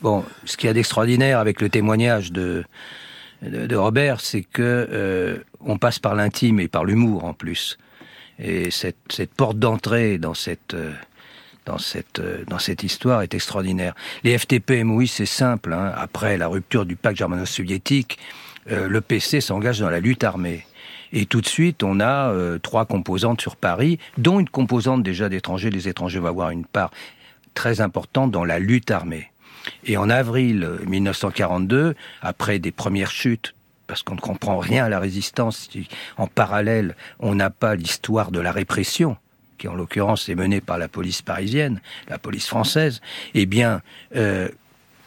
Bon, 0.00 0.24
ce 0.46 0.56
qu'il 0.56 0.68
y 0.68 0.70
a 0.70 0.72
d'extraordinaire 0.72 1.40
avec 1.40 1.60
le 1.60 1.68
témoignage 1.68 2.32
de, 2.32 2.64
de, 3.42 3.66
de 3.66 3.76
Robert, 3.76 4.20
c'est 4.20 4.42
que 4.42 4.88
euh, 4.90 5.36
on 5.60 5.76
passe 5.76 5.98
par 5.98 6.14
l'intime 6.14 6.58
et 6.58 6.68
par 6.68 6.86
l'humour 6.86 7.24
en 7.24 7.34
plus. 7.34 7.76
Et 8.38 8.70
cette, 8.70 8.96
cette 9.08 9.32
porte 9.32 9.58
d'entrée 9.58 10.18
dans 10.18 10.34
cette 10.34 10.74
euh, 10.74 10.92
dans 11.64 11.78
cette 11.78 12.20
euh, 12.20 12.44
dans 12.46 12.58
cette 12.58 12.82
histoire 12.82 13.22
est 13.22 13.34
extraordinaire. 13.34 13.94
Les 14.24 14.36
FTP 14.36 14.82
oui, 14.84 15.08
c'est 15.08 15.26
simple. 15.26 15.72
Hein. 15.72 15.92
Après 15.96 16.36
la 16.36 16.48
rupture 16.48 16.84
du 16.84 16.96
pacte 16.96 17.16
germano-soviétique, 17.16 18.18
euh, 18.70 18.88
le 18.88 19.00
PC 19.00 19.40
s'engage 19.40 19.80
dans 19.80 19.90
la 19.90 20.00
lutte 20.00 20.24
armée. 20.24 20.66
Et 21.12 21.24
tout 21.24 21.40
de 21.40 21.46
suite, 21.46 21.82
on 21.84 22.00
a 22.00 22.34
trois 22.58 22.84
composantes 22.84 23.40
sur 23.40 23.54
Paris, 23.54 24.00
dont 24.18 24.40
une 24.40 24.48
composante 24.48 25.04
déjà 25.04 25.28
d'étrangers. 25.28 25.70
Les 25.70 25.88
étrangers 25.88 26.18
vont 26.18 26.26
avoir 26.26 26.50
une 26.50 26.66
part 26.66 26.90
très 27.54 27.80
importante 27.80 28.32
dans 28.32 28.44
la 28.44 28.58
lutte 28.58 28.90
armée. 28.90 29.30
Et 29.84 29.96
en 29.96 30.10
avril 30.10 30.68
1942, 30.84 31.94
après 32.22 32.58
des 32.58 32.72
premières 32.72 33.12
chutes 33.12 33.54
parce 33.86 34.02
qu'on 34.02 34.14
ne 34.14 34.20
comprend 34.20 34.58
rien 34.58 34.84
à 34.84 34.88
la 34.88 34.98
résistance. 34.98 35.68
En 36.16 36.26
parallèle, 36.26 36.96
on 37.20 37.34
n'a 37.34 37.50
pas 37.50 37.74
l'histoire 37.74 38.30
de 38.30 38.40
la 38.40 38.52
répression 38.52 39.16
qui 39.58 39.68
en 39.68 39.74
l'occurrence 39.74 40.28
est 40.28 40.34
menée 40.34 40.60
par 40.60 40.76
la 40.76 40.86
police 40.86 41.22
parisienne, 41.22 41.80
la 42.08 42.18
police 42.18 42.46
française, 42.46 43.00
eh 43.32 43.46
bien, 43.46 43.80
euh, 44.14 44.48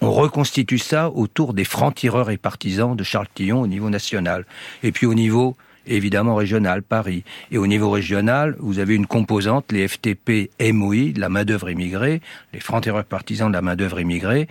on 0.02 0.12
reconstitue 0.12 0.80
ça 0.80 1.10
autour 1.10 1.54
des 1.54 1.66
francs-tireurs 1.66 2.32
et 2.32 2.38
partisans 2.38 2.96
de 2.96 3.04
Charles 3.04 3.28
Tillon 3.34 3.62
au 3.62 3.68
niveau 3.68 3.90
national. 3.90 4.46
Et 4.82 4.92
puis 4.92 5.06
au 5.06 5.14
niveau 5.14 5.56
évidemment 5.88 6.36
régional, 6.36 6.84
Paris. 6.84 7.24
Et 7.52 7.58
au 7.58 7.68
niveau 7.68 7.90
régional, 7.90 8.56
vous 8.60 8.80
avez 8.80 8.96
une 8.96 9.08
composante, 9.08 9.72
les 9.72 9.88
FTP 9.88 10.52
MOI, 10.62 11.12
de 11.14 11.20
la 11.20 11.30
main-d'œuvre 11.30 11.70
immigrée, 11.70 12.22
les 12.54 12.60
francs-tireurs 12.60 13.06
partisans 13.06 13.50
de 13.50 13.54
la 13.54 13.62
main-d'œuvre 13.62 14.00
immigrée, 14.00 14.48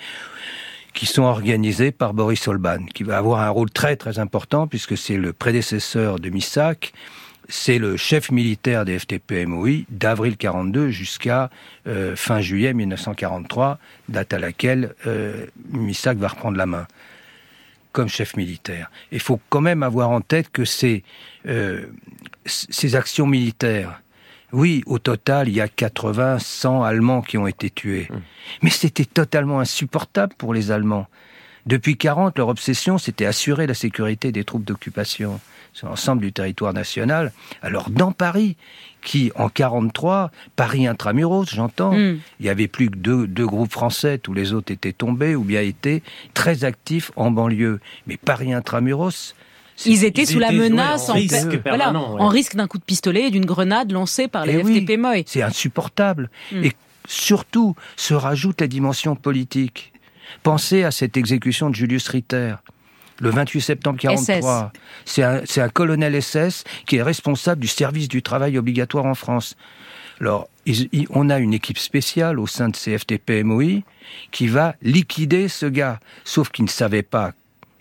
qui 0.95 1.07
sont 1.07 1.23
organisés 1.23 1.93
par 1.93 2.15
Boris 2.15 2.41
Solban, 2.41 2.87
qui 2.95 3.03
va 3.05 3.19
avoir 3.19 3.41
un 3.41 3.51
rôle 3.51 3.71
très 3.71 3.97
très 3.97 4.19
important 4.19 4.67
puisque 4.67 4.97
c'est 4.97 5.17
le 5.17 5.33
prédécesseur 5.33 6.19
de 6.19 6.31
Missac, 6.31 6.93
c'est 7.49 7.79
le 7.79 7.97
chef 7.97 8.31
militaire 8.31 8.85
des 8.85 8.99
FTP-MOI 8.99 9.85
d'avril 9.89 10.37
42 10.37 10.91
jusqu'à 10.91 11.51
euh, 11.87 12.15
fin 12.15 12.41
juillet 12.41 12.75
1943, 12.75 13.79
date 14.09 14.33
à 14.35 14.39
laquelle 14.39 14.95
euh, 15.07 15.47
Missac 15.71 16.19
va 16.19 16.29
reprendre 16.29 16.59
la 16.59 16.67
main 16.67 16.87
comme 17.93 18.09
chef 18.09 18.37
militaire. 18.37 18.91
Il 19.13 19.21
faut 19.21 19.41
quand 19.49 19.63
même 19.63 19.83
avoir 19.83 20.11
en 20.11 20.21
tête 20.21 20.51
que 20.51 20.65
ces, 20.65 21.03
euh, 21.47 21.87
ces 22.45 22.95
actions 22.95 23.27
militaires, 23.27 24.03
oui, 24.53 24.83
au 24.87 24.99
total, 24.99 25.49
il 25.49 25.55
y 25.55 25.61
a 25.61 25.69
80, 25.69 26.39
100 26.39 26.83
Allemands 26.83 27.23
qui 27.23 27.39
ont 27.39 27.47
été 27.47 27.71
tués. 27.71 28.09
Mmh. 28.11 28.17
Mais 28.63 28.71
c'était 28.71 29.05
totalement 29.05 29.61
insupportable 29.61 30.35
pour 30.39 30.55
les 30.55 30.71
Allemands. 30.71 31.07
Depuis 31.67 31.99
40, 31.99 32.39
leur 32.39 32.49
obsession, 32.49 32.97
c'était 32.97 33.27
assurer 33.27 33.67
la 33.67 33.75
sécurité 33.75 34.33
des 34.33 34.45
troupes 34.45 34.65
d'occupation 34.65 35.39
sur 35.75 35.89
l'ensemble 35.89 36.23
du 36.23 36.33
territoire 36.33 36.73
national. 36.73 37.31
Alors 37.61 37.91
dans 37.91 38.11
Paris, 38.11 38.57
qui 39.03 39.31
en 39.37 39.51
43, 39.51 40.31
Paris 40.57 40.87
intramuros, 40.87 41.45
j'entends, 41.53 41.93
hmm. 41.93 42.19
il 42.41 42.47
y 42.47 42.49
avait 42.49 42.69
plus 42.69 42.91
que 42.91 42.97
deux, 42.97 43.27
deux, 43.27 43.47
groupes 43.47 43.71
français, 43.71 44.17
tous 44.19 44.33
les 44.33 44.55
autres 44.55 44.73
étaient 44.73 44.95
tombés 44.95 45.37
ou 45.37 45.45
bien 45.45 45.61
étaient 45.61 46.03
très 46.33 46.65
actifs 46.65 47.13
en 47.17 47.31
banlieue. 47.31 47.81
Mais 48.07 48.17
Paris 48.17 48.53
intramuros, 48.55 49.35
ils 49.87 50.05
étaient 50.05 50.27
sous 50.27 50.39
la 50.39 50.53
menace, 50.53 51.09
en, 51.09 51.15
risque, 51.15 51.59
en 51.67 52.29
risque 52.29 52.57
d'un 52.57 52.67
coup 52.67 52.79
de 52.79 52.85
pistolet 52.85 53.29
et 53.29 53.31
d'une 53.31 53.47
grenade 53.47 53.93
lancée 53.93 54.29
par 54.29 54.47
les 54.47 54.55
eh 54.55 54.65
FTP 54.65 54.99
oui, 55.03 55.25
C'est 55.27 55.43
insupportable. 55.43 56.31
Hmm. 56.53 56.65
Et 56.65 56.73
surtout, 57.07 57.75
se 57.97 58.15
rajoute 58.15 58.61
la 58.61 58.67
dimension 58.67 59.17
politique. 59.17 59.93
Pensez 60.43 60.85
à 60.85 60.91
cette 60.91 61.17
exécution 61.17 61.71
de 61.71 61.75
Julius 61.75 62.09
Ritter 62.09 62.55
le 63.21 63.31
28 63.31 63.61
septembre 63.61 63.99
43. 63.99 64.73
C'est 65.05 65.23
un, 65.23 65.43
un, 65.57 65.69
colonel 65.69 66.21
SS 66.23 66.65
qui 66.87 66.97
est 66.97 67.03
responsable 67.03 67.61
du 67.61 67.67
service 67.67 68.09
du 68.09 68.23
travail 68.23 68.59
obligatoire 68.59 69.07
en 69.07 69.15
France. 69.15 69.57
Alors, 70.21 70.49
on 71.11 71.31
a 71.31 71.39
une 71.39 71.55
équipe 71.55 71.79
spéciale 71.79 72.39
au 72.39 72.47
sein 72.47 72.69
de 72.69 72.77
CFTP-MOI 72.77 73.83
qui 74.31 74.49
va 74.49 74.75
liquider 74.83 75.49
ce 75.49 75.67
gars. 75.67 76.01
Sauf 76.25 76.51
qu'ils 76.51 76.65
ne 76.65 76.71
savaient 76.71 77.03
pas. 77.03 77.33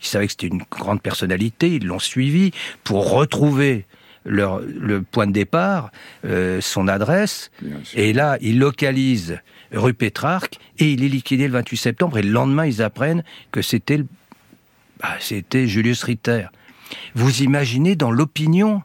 Ils 0.02 0.06
savaient 0.06 0.28
que 0.28 0.32
c'était 0.32 0.48
une 0.48 0.64
grande 0.70 1.02
personnalité, 1.02 1.76
ils 1.76 1.86
l'ont 1.86 2.00
suivi 2.00 2.52
pour 2.84 3.12
retrouver 3.12 3.86
leur, 4.26 4.60
le 4.60 5.02
point 5.02 5.26
de 5.26 5.32
départ, 5.32 5.92
euh, 6.26 6.62
son 6.62 6.88
adresse. 6.88 7.52
Et 7.96 8.14
là, 8.14 8.38
ils 8.42 8.60
localisent 8.60 9.40
rue 9.72 9.94
Pétrarque 9.94 10.60
et 10.80 10.92
il 10.92 11.04
est 11.04 11.10
liquidé 11.10 11.48
le 11.48 11.54
28 11.54 11.78
septembre. 11.78 12.18
Et 12.18 12.22
le 12.22 12.32
lendemain, 12.32 12.66
ils 12.66 12.82
apprennent 12.82 13.24
que 13.52 13.62
c'était 13.62 14.04
bah, 15.02 15.10
c'était 15.20 15.68
Julius 15.68 16.04
Ritter. 16.04 16.48
Vous 17.14 17.44
imaginez 17.44 17.96
dans 17.96 18.12
l'opinion 18.12 18.82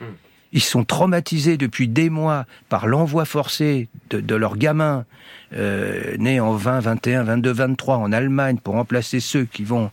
hmm. 0.00 0.04
ils 0.52 0.62
sont 0.62 0.84
traumatisés 0.84 1.56
depuis 1.56 1.88
des 1.88 2.08
mois 2.08 2.46
par 2.68 2.86
l'envoi 2.86 3.24
forcé 3.24 3.88
de, 4.10 4.34
leurs 4.34 4.56
gamins 4.56 5.04
euh, 5.52 6.16
nés 6.18 6.40
en 6.40 6.54
20, 6.54 6.80
21, 6.80 7.24
22, 7.24 7.52
23 7.52 7.96
en 7.96 8.12
Allemagne 8.12 8.58
pour 8.58 8.74
remplacer 8.74 9.20
ceux 9.20 9.44
qui 9.44 9.64
vont 9.64 9.90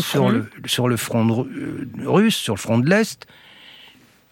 sur 0.00 0.30
le, 0.30 0.48
sur 0.66 0.88
le 0.88 0.96
front 0.96 1.46
euh, 1.46 1.88
russe, 2.04 2.36
sur 2.36 2.54
le 2.54 2.60
front 2.60 2.78
de 2.78 2.88
l'Est. 2.88 3.26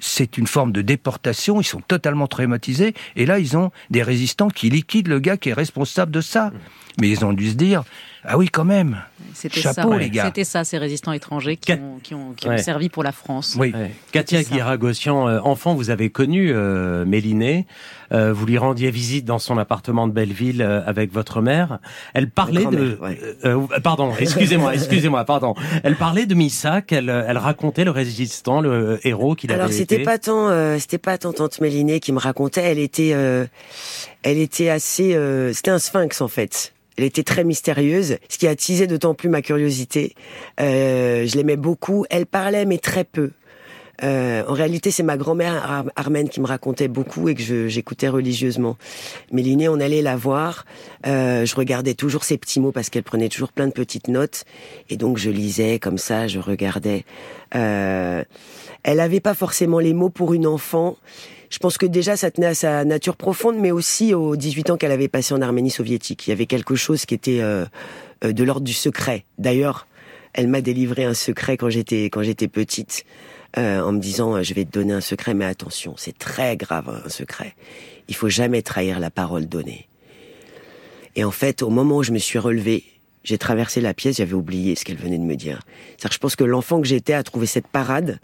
C'est 0.00 0.36
une 0.36 0.46
forme 0.46 0.72
de 0.72 0.82
déportation, 0.82 1.60
ils 1.60 1.64
sont 1.64 1.80
totalement 1.80 2.26
traumatisés, 2.26 2.94
et 3.16 3.26
là 3.26 3.38
ils 3.38 3.56
ont 3.56 3.70
des 3.90 4.02
résistants 4.02 4.48
qui 4.48 4.68
liquident 4.68 5.08
le 5.08 5.20
gars 5.20 5.36
qui 5.36 5.50
est 5.50 5.54
responsable 5.54 6.10
de 6.10 6.20
ça. 6.20 6.52
Mais 7.00 7.08
ils 7.08 7.24
ont 7.24 7.32
dû 7.32 7.50
se 7.50 7.54
dire, 7.54 7.84
ah 8.26 8.38
oui, 8.38 8.48
quand 8.48 8.64
même. 8.64 9.02
C'était 9.34 9.60
ça, 9.60 9.84
les 9.98 10.10
gars. 10.10 10.26
C'était 10.26 10.44
ça, 10.44 10.64
ces 10.64 10.78
résistants 10.78 11.12
étrangers 11.12 11.56
qui, 11.56 11.72
ont, 11.72 11.98
qui, 12.02 12.14
ont, 12.14 12.32
qui 12.34 12.48
ont, 12.48 12.56
servi 12.56 12.88
pour 12.88 13.02
la 13.02 13.12
France. 13.12 13.56
Oui. 13.58 13.74
Katia 14.12 14.42
Guiragossian, 14.42 15.28
euh, 15.28 15.40
enfant, 15.40 15.74
vous 15.74 15.90
avez 15.90 16.08
connu 16.08 16.50
euh, 16.50 17.04
Méliné. 17.04 17.66
Euh, 18.12 18.32
vous 18.32 18.46
lui 18.46 18.56
rendiez 18.56 18.90
visite 18.90 19.24
dans 19.24 19.38
son 19.38 19.58
appartement 19.58 20.06
de 20.06 20.12
Belleville 20.12 20.62
euh, 20.62 20.80
avec 20.86 21.12
votre 21.12 21.42
mère. 21.42 21.80
Elle 22.14 22.30
parlait 22.30 22.64
de... 22.64 22.98
pardon, 23.82 24.12
excusez-moi, 24.18 24.74
excusez-moi, 24.74 25.24
pardon. 25.24 25.54
Elle 25.82 25.96
parlait 25.96 26.26
de 26.26 26.34
Missac, 26.34 26.92
elle, 26.92 27.10
elle 27.10 27.38
racontait 27.38 27.84
le 27.84 27.90
résistant, 27.90 28.60
le 28.60 29.00
héros 29.04 29.34
qu'il 29.34 29.50
avait 29.50 29.58
été. 29.58 29.64
Alors, 29.64 29.72
c'était 29.76 29.98
pas 29.98 30.18
tant, 30.18 30.78
c'était 30.78 30.98
pas 30.98 31.18
tant 31.18 31.32
tante 31.32 31.60
Méliné 31.60 32.00
qui 32.00 32.12
me 32.12 32.20
racontait, 32.20 32.62
elle 32.62 32.78
était, 32.78 33.14
elle 34.24 34.38
était 34.38 34.70
assez... 34.70 35.16
c'était 35.52 35.70
un 35.70 35.78
sphinx, 35.78 36.20
en 36.20 36.28
fait. 36.28 36.74
Elle 36.96 37.04
était 37.04 37.24
très 37.24 37.44
mystérieuse, 37.44 38.18
ce 38.28 38.38
qui 38.38 38.46
a 38.46 38.50
attisé 38.50 38.86
d'autant 38.86 39.14
plus 39.14 39.28
ma 39.28 39.42
curiosité. 39.42 40.14
Euh, 40.60 41.26
je 41.26 41.36
l'aimais 41.36 41.56
beaucoup. 41.56 42.04
Elle 42.08 42.26
parlait, 42.26 42.66
mais 42.66 42.78
très 42.78 43.04
peu. 43.04 43.30
Euh, 44.02 44.42
en 44.48 44.52
réalité, 44.54 44.90
c'est 44.90 45.02
ma 45.02 45.16
grand-mère 45.16 45.84
armène 45.96 46.28
qui 46.28 46.40
me 46.40 46.46
racontait 46.46 46.88
beaucoup 46.88 47.28
et 47.28 47.34
que 47.34 47.68
j'écoutais 47.68 48.08
religieusement. 48.08 48.76
Mélinée, 49.32 49.68
on 49.68 49.80
allait 49.80 50.02
la 50.02 50.16
voir. 50.16 50.66
Euh, 51.06 51.46
je 51.46 51.54
regardais 51.54 51.94
toujours 51.94 52.24
ses 52.24 52.36
petits 52.36 52.60
mots 52.60 52.72
parce 52.72 52.90
qu'elle 52.90 53.04
prenait 53.04 53.28
toujours 53.28 53.52
plein 53.52 53.66
de 53.66 53.72
petites 53.72 54.08
notes. 54.08 54.44
Et 54.88 54.96
donc, 54.96 55.16
je 55.16 55.30
lisais 55.30 55.78
comme 55.78 55.98
ça, 55.98 56.26
je 56.26 56.38
regardais. 56.38 57.04
Euh, 57.54 58.24
elle 58.82 59.00
avait 59.00 59.20
pas 59.20 59.34
forcément 59.34 59.78
les 59.78 59.94
mots 59.94 60.10
pour 60.10 60.34
une 60.34 60.46
enfant. 60.46 60.96
Je 61.50 61.58
pense 61.58 61.78
que 61.78 61.86
déjà, 61.86 62.16
ça 62.16 62.30
tenait 62.30 62.48
à 62.48 62.54
sa 62.54 62.84
nature 62.84 63.16
profonde, 63.16 63.56
mais 63.58 63.70
aussi 63.70 64.14
aux 64.14 64.36
18 64.36 64.70
ans 64.70 64.76
qu'elle 64.76 64.92
avait 64.92 65.08
passé 65.08 65.34
en 65.34 65.42
Arménie 65.42 65.70
soviétique. 65.70 66.26
Il 66.26 66.30
y 66.30 66.32
avait 66.32 66.46
quelque 66.46 66.74
chose 66.74 67.06
qui 67.06 67.14
était 67.14 67.40
euh, 67.40 67.64
euh, 68.24 68.32
de 68.32 68.44
l'ordre 68.44 68.66
du 68.66 68.72
secret. 68.72 69.24
D'ailleurs, 69.38 69.86
elle 70.32 70.48
m'a 70.48 70.60
délivré 70.60 71.04
un 71.04 71.14
secret 71.14 71.56
quand 71.56 71.70
j'étais 71.70 72.04
quand 72.06 72.22
j'étais 72.22 72.48
petite, 72.48 73.04
euh, 73.56 73.80
en 73.80 73.92
me 73.92 74.00
disant 74.00 74.42
je 74.42 74.52
vais 74.54 74.64
te 74.64 74.72
donner 74.72 74.94
un 74.94 75.00
secret, 75.00 75.34
mais 75.34 75.44
attention, 75.44 75.94
c'est 75.96 76.16
très 76.16 76.56
grave 76.56 77.02
un 77.04 77.08
secret. 77.08 77.54
Il 78.08 78.16
faut 78.16 78.28
jamais 78.28 78.62
trahir 78.62 78.98
la 78.98 79.10
parole 79.10 79.46
donnée. 79.46 79.88
Et 81.16 81.22
en 81.22 81.30
fait, 81.30 81.62
au 81.62 81.70
moment 81.70 81.98
où 81.98 82.02
je 82.02 82.10
me 82.10 82.18
suis 82.18 82.40
relevée, 82.40 82.82
j'ai 83.22 83.38
traversé 83.38 83.80
la 83.80 83.94
pièce, 83.94 84.16
j'avais 84.16 84.34
oublié 84.34 84.74
ce 84.74 84.84
qu'elle 84.84 84.98
venait 84.98 85.18
de 85.18 85.24
me 85.24 85.36
dire. 85.36 85.60
cest 85.98 86.12
je 86.12 86.18
pense 86.18 86.36
que 86.36 86.44
l'enfant 86.44 86.80
que 86.80 86.86
j'étais 86.86 87.14
a 87.14 87.22
trouvé 87.22 87.46
cette 87.46 87.68
parade 87.68 88.18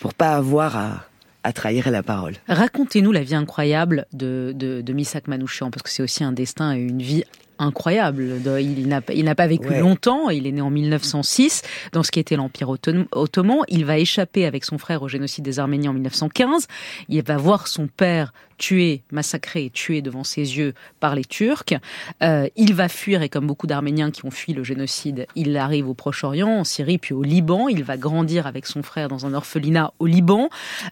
pour 0.00 0.14
pas 0.14 0.34
avoir 0.34 0.76
à 0.76 1.06
à 1.44 1.52
trahir 1.52 1.90
la 1.90 2.02
parole. 2.02 2.34
Racontez-nous 2.48 3.12
la 3.12 3.22
vie 3.22 3.34
incroyable 3.34 4.06
de, 4.12 4.52
de, 4.54 4.80
de 4.80 4.92
Misak 4.92 5.28
Manouchian, 5.28 5.70
parce 5.70 5.82
que 5.82 5.90
c'est 5.90 6.02
aussi 6.02 6.24
un 6.24 6.32
destin 6.32 6.74
et 6.74 6.78
une 6.78 7.02
vie 7.02 7.24
incroyable. 7.58 8.40
Il 8.60 8.88
n'a, 8.88 9.00
il 9.14 9.24
n'a 9.24 9.34
pas 9.34 9.46
vécu 9.46 9.74
longtemps, 9.74 10.30
il 10.30 10.46
est 10.46 10.52
né 10.52 10.60
en 10.60 10.70
1906, 10.70 11.62
dans 11.92 12.02
ce 12.02 12.10
qui 12.10 12.20
était 12.20 12.36
l'Empire 12.36 12.68
ottoman. 12.68 13.60
Il 13.68 13.84
va 13.84 13.98
échapper 13.98 14.46
avec 14.46 14.64
son 14.64 14.78
frère 14.78 15.02
au 15.02 15.08
génocide 15.08 15.44
des 15.44 15.58
Arméniens 15.58 15.90
en 15.90 15.94
1915. 15.94 16.66
Il 17.08 17.22
va 17.22 17.36
voir 17.36 17.68
son 17.68 17.86
père 17.86 18.32
tué, 18.62 19.02
massacré 19.10 19.64
et 19.64 19.70
tué 19.70 20.02
devant 20.02 20.22
ses 20.22 20.56
yeux 20.56 20.72
par 21.00 21.16
les 21.16 21.24
Turcs. 21.24 21.74
Euh, 22.22 22.48
il 22.54 22.74
va 22.74 22.88
fuir, 22.88 23.20
et 23.22 23.28
comme 23.28 23.48
beaucoup 23.48 23.66
d'Arméniens 23.66 24.12
qui 24.12 24.24
ont 24.24 24.30
fui 24.30 24.52
le 24.52 24.62
génocide, 24.62 25.26
il 25.34 25.56
arrive 25.56 25.88
au 25.88 25.94
Proche-Orient, 25.94 26.60
en 26.60 26.64
Syrie, 26.64 26.98
puis 26.98 27.12
au 27.12 27.24
Liban. 27.24 27.66
Il 27.66 27.82
va 27.82 27.96
grandir 27.96 28.46
avec 28.46 28.66
son 28.66 28.84
frère 28.84 29.08
dans 29.08 29.26
un 29.26 29.34
orphelinat 29.34 29.92
au 29.98 30.06
Liban. 30.06 30.48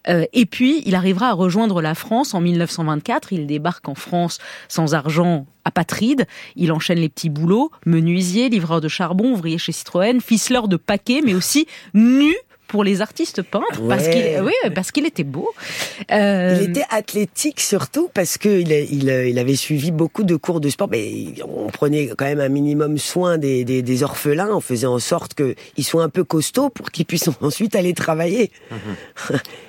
Euh, 0.09 0.27
et 0.33 0.47
puis, 0.47 0.83
il 0.85 0.97
arrivera 0.97 1.29
à 1.29 1.33
rejoindre 1.33 1.81
la 1.81 1.95
France 1.95 2.35
en 2.35 2.41
1924. 2.41 3.33
Il 3.33 3.47
débarque 3.47 3.89
en 3.89 3.95
France 3.95 4.39
sans 4.67 4.95
argent, 4.95 5.47
apatride. 5.65 6.27
Il 6.57 6.73
enchaîne 6.73 6.99
les 6.99 7.09
petits 7.09 7.31
boulots, 7.31 7.71
menuisier, 7.87 8.49
livreur 8.49 8.81
de 8.81 8.89
charbon, 8.89 9.31
ouvrier 9.31 9.59
chez 9.59 9.71
Citroën, 9.71 10.21
ficeleur 10.21 10.67
de 10.67 10.77
paquets, 10.77 11.21
mais 11.25 11.35
aussi 11.35 11.69
nu 11.95 12.35
pour 12.71 12.85
les 12.85 13.01
artistes 13.01 13.43
peintres 13.43 13.83
parce 13.89 14.09
qu'il 14.09 14.41
oui 14.43 14.53
parce 14.75 14.93
qu'il 14.93 15.05
était 15.05 15.25
beau. 15.25 15.51
Euh... 16.13 16.57
Il 16.61 16.71
était 16.71 16.85
athlétique 16.91 17.61
surtout 17.61 18.09
parce 18.15 18.39
que 18.39 18.49
il, 18.49 18.71
il, 18.71 19.09
il, 19.09 19.39
avait 19.39 19.57
suivi 19.57 19.91
beaucoup 19.91 20.23
de 20.23 20.37
cours 20.37 20.61
de 20.61 20.69
sport. 20.69 20.89
Mais 20.89 21.35
on 21.45 21.67
prenait 21.67 22.09
quand 22.17 22.27
même 22.27 22.41
un 22.41 22.49
minimum 22.49 22.97
soin 22.97 23.39
des, 23.39 23.65
des, 23.65 23.83
des 23.83 24.03
orphelins. 24.05 24.51
On 24.53 24.61
faisait 24.61 24.87
en 24.87 25.01
sorte 25.01 25.35
qu'ils 25.35 25.85
soient 25.85 26.05
un 26.05 26.09
peu 26.09 26.23
costauds 26.23 26.71
pour 26.71 26.93
qu'ils 26.93 27.07
puissent 27.07 27.29
ensuite 27.41 27.75
aller 27.75 27.93
travailler. 27.93 28.53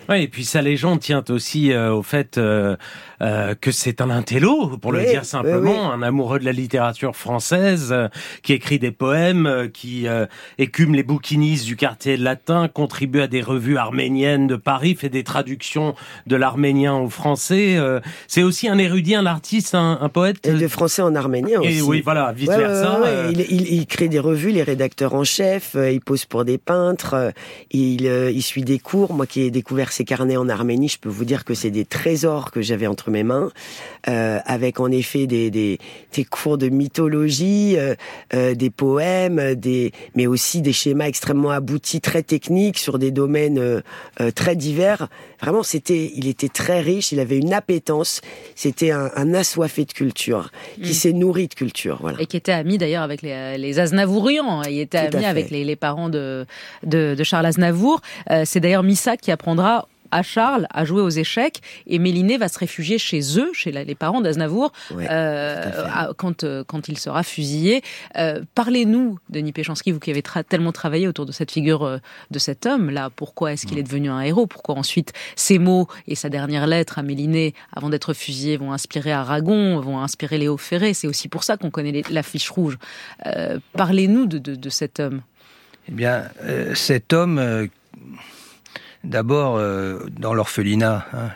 oui, 0.09 0.23
et 0.23 0.27
puis 0.27 0.45
sa 0.45 0.61
légende 0.61 0.99
tient 0.99 1.23
aussi 1.29 1.71
euh, 1.71 1.91
au 1.91 2.03
fait. 2.03 2.37
Euh, 2.37 2.75
euh, 3.21 3.53
que 3.59 3.71
c'est 3.71 4.01
un 4.01 4.09
intello, 4.09 4.77
pour 4.81 4.91
le 4.91 5.03
dire 5.03 5.25
simplement, 5.25 5.91
un 5.91 6.01
amoureux 6.01 6.39
de 6.39 6.45
la 6.45 6.51
littérature 6.51 7.15
française, 7.15 7.89
euh, 7.91 8.07
qui 8.41 8.53
écrit 8.53 8.79
des 8.79 8.89
poèmes, 8.89 9.45
euh, 9.45 9.67
qui 9.67 10.07
écume 10.57 10.95
les 10.95 11.03
bouquinistes 11.03 11.65
du 11.65 11.75
quartier 11.75 12.17
latin, 12.17 12.67
contribue 12.67 13.21
à 13.21 13.27
des 13.27 13.41
revues 13.41 13.77
arméniennes 13.77 14.47
de 14.47 14.55
Paris, 14.55 14.95
fait 14.95 15.09
des 15.09 15.23
traductions 15.23 15.93
de 16.25 16.35
l'arménien 16.35 16.95
au 16.95 17.09
français. 17.09 17.77
c'est 18.27 18.43
aussi 18.43 18.67
un 18.67 18.77
érudit, 18.77 19.15
un 19.15 19.25
artiste, 19.25 19.75
un, 19.75 20.09
poète? 20.09 20.45
Et 20.47 20.53
de 20.53 20.67
français 20.67 21.01
en 21.01 21.15
arménien 21.15 21.59
aussi. 21.59 21.79
Et 21.79 21.81
oui, 21.81 22.01
voilà, 22.03 22.31
vice 22.31 22.49
versa. 22.49 22.99
Il, 23.29 23.41
il, 23.41 23.73
il, 23.73 23.85
crée 23.85 24.07
des 24.07 24.19
revues, 24.19 24.51
les 24.51 24.63
rédacteurs 24.63 25.13
en 25.13 25.23
chef, 25.23 25.75
il 25.75 26.01
pose 26.01 26.25
pour 26.25 26.45
des 26.45 26.57
peintres, 26.57 27.33
il, 27.71 28.05
il 28.05 28.41
suit 28.41 28.63
des 28.63 28.79
cours. 28.79 29.13
Moi 29.13 29.27
qui 29.27 29.41
ai 29.41 29.51
découvert 29.51 29.91
ses 29.91 30.05
carnets 30.05 30.37
en 30.37 30.49
Arménie, 30.49 30.89
je 30.89 30.99
peux 30.99 31.09
vous 31.09 31.25
dire 31.25 31.45
que 31.45 31.53
c'est 31.53 31.71
des 31.71 31.85
trésors 31.85 32.51
que 32.51 32.61
j'avais 32.61 32.87
entre 32.87 33.10
mes 33.11 33.23
mains, 33.23 33.51
euh, 34.07 34.39
avec 34.45 34.79
en 34.79 34.89
effet 34.89 35.27
des, 35.27 35.51
des, 35.51 35.77
des 36.13 36.23
cours 36.23 36.57
de 36.57 36.69
mythologie, 36.69 37.75
euh, 37.77 37.95
euh, 38.33 38.55
des 38.55 38.69
poèmes, 38.69 39.55
des, 39.55 39.91
mais 40.15 40.25
aussi 40.25 40.61
des 40.61 40.73
schémas 40.73 41.05
extrêmement 41.05 41.51
aboutis, 41.51 42.01
très 42.01 42.23
techniques 42.23 42.79
sur 42.79 42.97
des 42.97 43.11
domaines 43.11 43.83
très 44.35 44.55
divers. 44.55 45.07
Vraiment, 45.41 45.63
c'était, 45.63 46.11
il 46.15 46.27
était 46.27 46.49
très 46.49 46.81
riche, 46.81 47.11
il 47.11 47.19
avait 47.19 47.37
une 47.37 47.53
appétence. 47.53 48.21
C'était 48.55 48.91
un, 48.91 49.11
un 49.15 49.33
assoiffé 49.33 49.85
de 49.85 49.91
culture, 49.91 50.51
qui 50.75 50.91
mm. 50.91 50.93
s'est 50.93 51.13
nourri 51.13 51.47
de 51.47 51.53
culture. 51.53 51.97
Voilà. 52.01 52.21
Et 52.21 52.25
qui 52.25 52.37
était 52.37 52.51
ami 52.51 52.77
d'ailleurs 52.77 53.03
avec 53.03 53.21
les, 53.21 53.57
les 53.57 53.79
Aznavourians. 53.79 54.63
Il 54.63 54.79
était 54.79 54.97
ami 54.97 55.25
avec 55.25 55.49
les, 55.49 55.63
les 55.63 55.75
parents 55.75 56.09
de, 56.09 56.45
de, 56.83 57.15
de 57.15 57.23
Charles 57.23 57.45
Aznavour. 57.45 58.01
c'est 58.45 58.59
d'ailleurs 58.59 58.83
Missa 58.83 59.17
qui 59.17 59.31
apprendra 59.31 59.87
à 60.11 60.23
Charles 60.23 60.67
à 60.71 60.85
jouer 60.85 61.01
aux 61.01 61.09
échecs 61.09 61.61
et 61.87 61.99
Méliné 61.99 62.37
va 62.37 62.47
se 62.47 62.59
réfugier 62.59 62.97
chez 62.97 63.39
eux, 63.39 63.51
chez 63.53 63.71
les 63.71 63.95
parents 63.95 64.21
d'Aznavour, 64.21 64.71
euh, 64.91 66.13
quand, 66.17 66.43
euh, 66.43 66.63
quand 66.65 66.87
il 66.87 66.97
sera 66.97 67.23
fusillé. 67.23 67.81
Euh, 68.17 68.41
Parlez-nous, 68.55 69.17
Denis 69.29 69.51
Péchanski, 69.51 69.91
vous 69.91 69.99
qui 69.99 70.11
avez 70.11 70.23
tellement 70.47 70.71
travaillé 70.71 71.07
autour 71.07 71.25
de 71.25 71.31
cette 71.31 71.51
figure 71.51 71.83
euh, 71.83 71.97
de 72.29 72.39
cet 72.39 72.65
homme-là. 72.65 73.09
Pourquoi 73.15 73.53
est-ce 73.53 73.65
qu'il 73.65 73.77
est 73.77 73.83
devenu 73.83 74.09
un 74.09 74.21
héros? 74.21 74.47
Pourquoi 74.47 74.75
ensuite 74.75 75.13
ses 75.35 75.59
mots 75.59 75.87
et 76.07 76.15
sa 76.15 76.29
dernière 76.29 76.67
lettre 76.67 76.99
à 76.99 77.03
Méliné, 77.03 77.53
avant 77.73 77.89
d'être 77.89 78.13
fusillé, 78.13 78.57
vont 78.57 78.71
inspirer 78.71 79.11
Aragon, 79.11 79.79
vont 79.79 79.99
inspirer 79.99 80.37
Léo 80.37 80.57
Ferré? 80.57 80.93
C'est 80.93 81.07
aussi 81.07 81.27
pour 81.27 81.43
ça 81.43 81.57
qu'on 81.57 81.71
connaît 81.71 82.03
l'affiche 82.09 82.49
rouge. 82.49 82.77
Euh, 83.25 83.59
Parlez-nous 83.73 84.25
de, 84.25 84.37
de, 84.37 84.55
de, 84.55 84.69
cet 84.69 84.99
homme. 84.99 85.21
Eh 85.87 85.91
bien, 85.91 86.29
cet 86.75 87.13
homme 87.13 87.69
D'abord, 89.03 89.57
euh, 89.57 90.05
dans 90.11 90.33
l'orphelinat, 90.33 91.05
hein, 91.13 91.29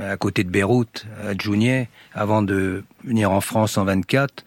à 0.00 0.16
côté 0.16 0.44
de 0.44 0.50
Beyrouth, 0.50 1.06
à 1.24 1.36
Djounieh, 1.36 1.88
avant 2.14 2.42
de 2.42 2.84
venir 3.04 3.30
en 3.32 3.40
France 3.40 3.78
en 3.78 3.84
24, 3.84 4.44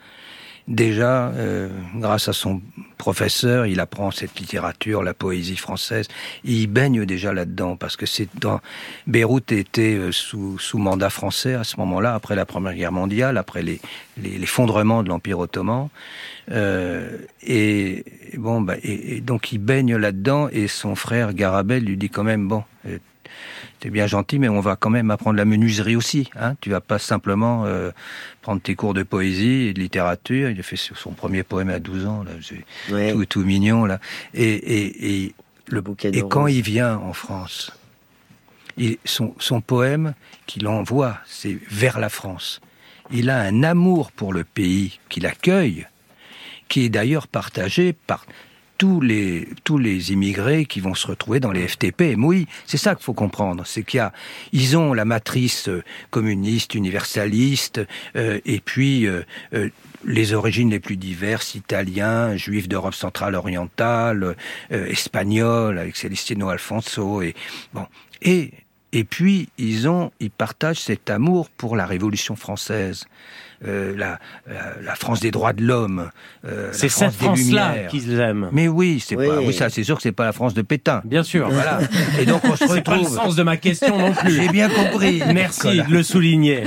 déjà, 0.72 1.28
euh, 1.30 1.70
grâce 1.96 2.28
à 2.28 2.34
son 2.34 2.62
professeur, 2.98 3.66
il 3.66 3.80
apprend 3.80 4.12
cette 4.12 4.40
littérature, 4.40 5.04
la 5.04 5.14
poésie 5.14 5.58
française. 5.58 6.08
Il 6.44 6.68
baigne 6.68 7.06
déjà 7.06 7.34
là-dedans 7.34 7.76
parce 7.76 7.96
que 7.98 8.06
c'est 8.06 8.28
dans 8.40 8.60
Beyrouth 9.08 9.52
était 9.52 9.96
euh, 9.96 10.12
sous, 10.12 10.58
sous 10.60 10.78
mandat 10.78 11.10
français 11.10 11.54
à 11.54 11.64
ce 11.64 11.78
moment-là, 11.78 12.14
après 12.14 12.36
la 12.36 12.46
Première 12.46 12.74
Guerre 12.74 12.92
mondiale, 12.92 13.38
après 13.38 13.62
les 13.62 13.80
l'effondrement 14.18 15.04
de 15.04 15.10
l'Empire 15.10 15.40
ottoman. 15.40 15.90
Euh, 16.52 17.18
et 17.42 18.06
bon, 18.38 18.62
bah, 18.62 18.76
et, 18.84 19.22
donc 19.22 19.52
il 19.52 19.58
baigne 19.58 19.96
là-dedans 19.96 20.48
et 20.52 20.68
son 20.68 20.96
frère 20.96 21.34
Garabel 21.34 21.84
lui 21.84 21.98
dit 21.98 22.10
quand 22.10 22.24
même 22.24 22.48
bon, 22.48 22.64
t'es 23.82 23.90
bien 23.90 24.08
gentil, 24.08 24.40
mais 24.40 24.48
on 24.48 24.62
va 24.62 24.76
quand 24.76 24.92
même 24.92 25.12
apprendre 25.12 25.36
la 25.38 25.44
menuiserie 25.44 25.96
aussi. 25.96 26.30
Hein 26.40 26.56
tu 26.62 26.70
vas 26.70 26.82
pas 26.82 27.00
simplement 27.00 27.66
euh, 27.66 27.92
prendre 28.42 28.62
tes 28.62 28.76
cours 28.76 28.94
de 28.94 29.04
poésie 29.04 29.68
et 29.68 29.74
de 29.74 29.80
littérature. 29.80 30.50
Il 30.50 30.60
a 30.60 30.64
fait 30.64 30.78
son 30.78 31.12
premier 31.12 31.44
poème 31.44 31.70
à 31.70 31.80
12 31.80 32.06
ans, 32.06 32.24
là, 32.24 32.32
tout, 33.12 33.26
tout 33.26 33.42
mignon 33.42 33.86
là. 33.86 34.00
Et, 34.34 34.54
et, 34.54 35.26
et 35.26 35.36
le 35.68 35.84
et 36.04 36.24
quand 36.30 36.48
il 36.48 36.62
vient 36.62 36.98
en 36.98 37.14
France, 37.14 37.72
il, 38.78 38.98
son, 39.04 39.34
son 39.40 39.62
poème 39.62 40.14
qu'il 40.46 40.68
envoie, 40.68 41.18
c'est 41.26 41.58
vers 41.70 42.00
la 42.00 42.10
France. 42.10 42.62
Il 43.12 43.30
a 43.30 43.42
un 43.42 43.64
amour 43.64 44.12
pour 44.12 44.32
le 44.32 44.44
pays 44.44 45.00
qu'il 45.10 45.26
accueille 45.26 45.88
qui 46.70 46.86
est 46.86 46.90
d'ailleurs 46.90 47.28
partagé 47.28 47.94
par 47.94 48.26
tous 48.82 49.00
les, 49.00 49.48
tous 49.64 49.78
les 49.78 50.12
immigrés 50.12 50.66
qui 50.66 50.80
vont 50.80 50.96
se 50.96 51.06
retrouver 51.06 51.40
dans 51.40 51.52
les 51.52 51.68
FTP. 51.68 52.16
Oui, 52.18 52.48
c'est 52.66 52.78
ça 52.78 52.96
qu'il 52.96 53.04
faut 53.04 53.14
comprendre. 53.14 53.64
C'est 53.64 53.84
qu'il 53.84 54.00
y 54.00 54.02
a, 54.02 54.12
ils 54.54 54.76
ont 54.76 54.96
la 54.96 55.06
matrice 55.06 55.70
euh, 55.70 55.84
communiste, 56.10 56.74
universaliste, 56.74 57.80
euh, 58.16 58.40
et 58.44 58.60
puis 58.60 59.06
euh, 59.06 59.22
les 60.04 60.34
origines 60.34 60.72
les 60.72 60.80
plus 60.80 60.98
diverses, 60.98 61.54
italiens, 61.54 62.36
juifs 62.36 62.68
d'Europe 62.68 62.96
centrale 62.96 63.36
orientale, 63.36 64.36
espagnols 64.72 65.78
avec 65.78 65.96
Celestino 65.96 66.50
Alfonso, 66.50 67.22
et 67.22 67.36
bon, 67.76 67.86
et 68.24 68.50
et 68.94 69.04
puis 69.04 69.50
ils 69.58 69.88
ont, 69.88 70.12
ils 70.20 70.32
partagent 70.32 70.80
cet 70.80 71.12
amour 71.12 71.50
pour 71.52 71.76
la 71.76 71.86
Révolution 71.86 72.36
française. 72.36 73.06
Euh, 73.68 73.94
la, 73.96 74.18
la, 74.82 74.96
France 74.96 75.20
des 75.20 75.30
droits 75.30 75.54
de 75.54 75.62
l'homme, 75.62 76.10
euh, 76.48 76.70
c'est 76.72 76.90
cette 76.90 77.14
France-là 77.14 77.86
qu'ils 77.90 78.20
aiment. 78.20 78.50
Mais 78.52 78.68
oui, 78.68 79.04
c'est 79.06 79.16
pas, 79.16 79.40
oui, 79.40 79.54
ça, 79.54 79.70
c'est 79.70 79.84
sûr 79.84 79.98
que 79.98 80.02
c'est 80.02 80.12
pas 80.12 80.26
la 80.26 80.32
France 80.32 80.56
de 80.56 80.64
Pétain. 80.64 81.02
Bien 81.06 81.22
sûr. 81.22 81.48
Voilà. 81.48 81.80
Et 82.20 82.26
donc 82.26 82.42
on 82.44 82.56
se 82.56 82.64
retrouve. 82.64 82.82
pas 82.82 82.98
le 82.98 83.04
sens 83.04 83.36
de 83.36 83.44
ma 83.44 83.58
question 83.58 84.00
non 84.00 84.14
plus. 84.14 84.32
J'ai 84.32 84.50
bien 84.50 84.68
compris. 84.68 85.22
Merci 85.34 85.84
de 85.84 85.94
le 85.94 86.02
souligner. 86.02 86.64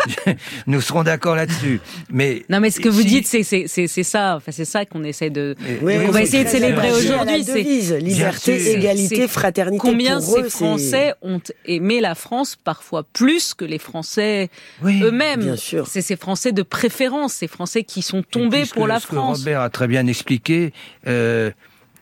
Nous 0.66 0.80
serons 0.80 1.02
d'accord 1.02 1.36
là-dessus. 1.36 1.82
Mais 2.10 2.44
non, 2.48 2.60
mais 2.60 2.70
ce 2.70 2.80
que 2.80 2.88
vous 2.88 3.02
dites, 3.02 3.26
c'est 3.26 3.42
c'est 3.42 3.66
c'est 3.66 4.02
ça. 4.02 4.36
Enfin, 4.36 4.52
c'est 4.52 4.64
ça 4.64 4.86
qu'on 4.86 5.04
essaie 5.04 5.30
de. 5.30 5.54
Oui, 5.82 5.96
on 6.06 6.12
va 6.12 6.22
essayer 6.22 6.44
de 6.44 6.48
célébrer 6.48 6.92
aujourd'hui. 6.92 7.44
C'est 7.44 8.00
liberté, 8.00 8.72
égalité, 8.72 9.28
fraternité. 9.28 9.78
Combien 9.78 10.20
ces 10.22 10.44
Français 10.44 11.12
ont 11.20 11.40
aimé 11.66 12.00
la 12.00 12.14
France 12.14 12.56
parfois 12.56 13.02
plus 13.02 13.52
que 13.52 13.66
les 13.66 13.78
Français 13.78 14.48
eux-mêmes. 14.82 15.42
Bien 15.42 15.56
sûr. 15.56 15.86
C'est 15.86 16.00
ces 16.00 16.16
Français 16.22 16.52
de 16.52 16.62
préférence, 16.62 17.32
ces 17.32 17.48
Français 17.48 17.82
qui 17.82 18.00
sont 18.00 18.22
tombés 18.22 18.64
pour 18.66 18.86
la 18.86 19.00
France. 19.00 19.38
Robert 19.38 19.60
a 19.60 19.70
très 19.70 19.88
bien 19.88 20.06
expliqué. 20.06 20.72
Euh, 21.08 21.50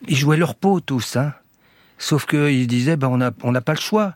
ils 0.07 0.15
jouaient 0.15 0.37
leur 0.37 0.53
peau 0.53 0.79
tous, 0.79 1.15
hein. 1.15 1.33
Sauf 1.97 2.27
qu'ils 2.27 2.67
disaient, 2.67 2.97
ben 2.97 3.07
on 3.07 3.17
n'a 3.17 3.31
on 3.41 3.51
pas 3.53 3.73
le 3.73 3.79
choix. 3.79 4.13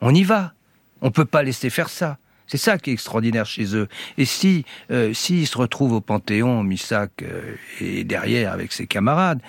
On 0.00 0.14
y 0.14 0.22
va. 0.22 0.54
On 1.02 1.10
peut 1.10 1.26
pas 1.26 1.42
laisser 1.42 1.68
faire 1.68 1.90
ça. 1.90 2.16
C'est 2.46 2.56
ça 2.56 2.78
qui 2.78 2.88
est 2.88 2.92
extraordinaire 2.94 3.44
chez 3.44 3.76
eux. 3.76 3.88
Et 4.16 4.24
si 4.24 4.64
euh, 4.90 5.12
s'il 5.12 5.46
se 5.46 5.58
retrouve 5.58 5.92
au 5.92 6.00
Panthéon, 6.00 6.62
Missac 6.62 7.10
euh, 7.20 7.54
est 7.78 8.04
derrière 8.04 8.52
avec 8.52 8.72
ses 8.72 8.86
camarades, 8.86 9.42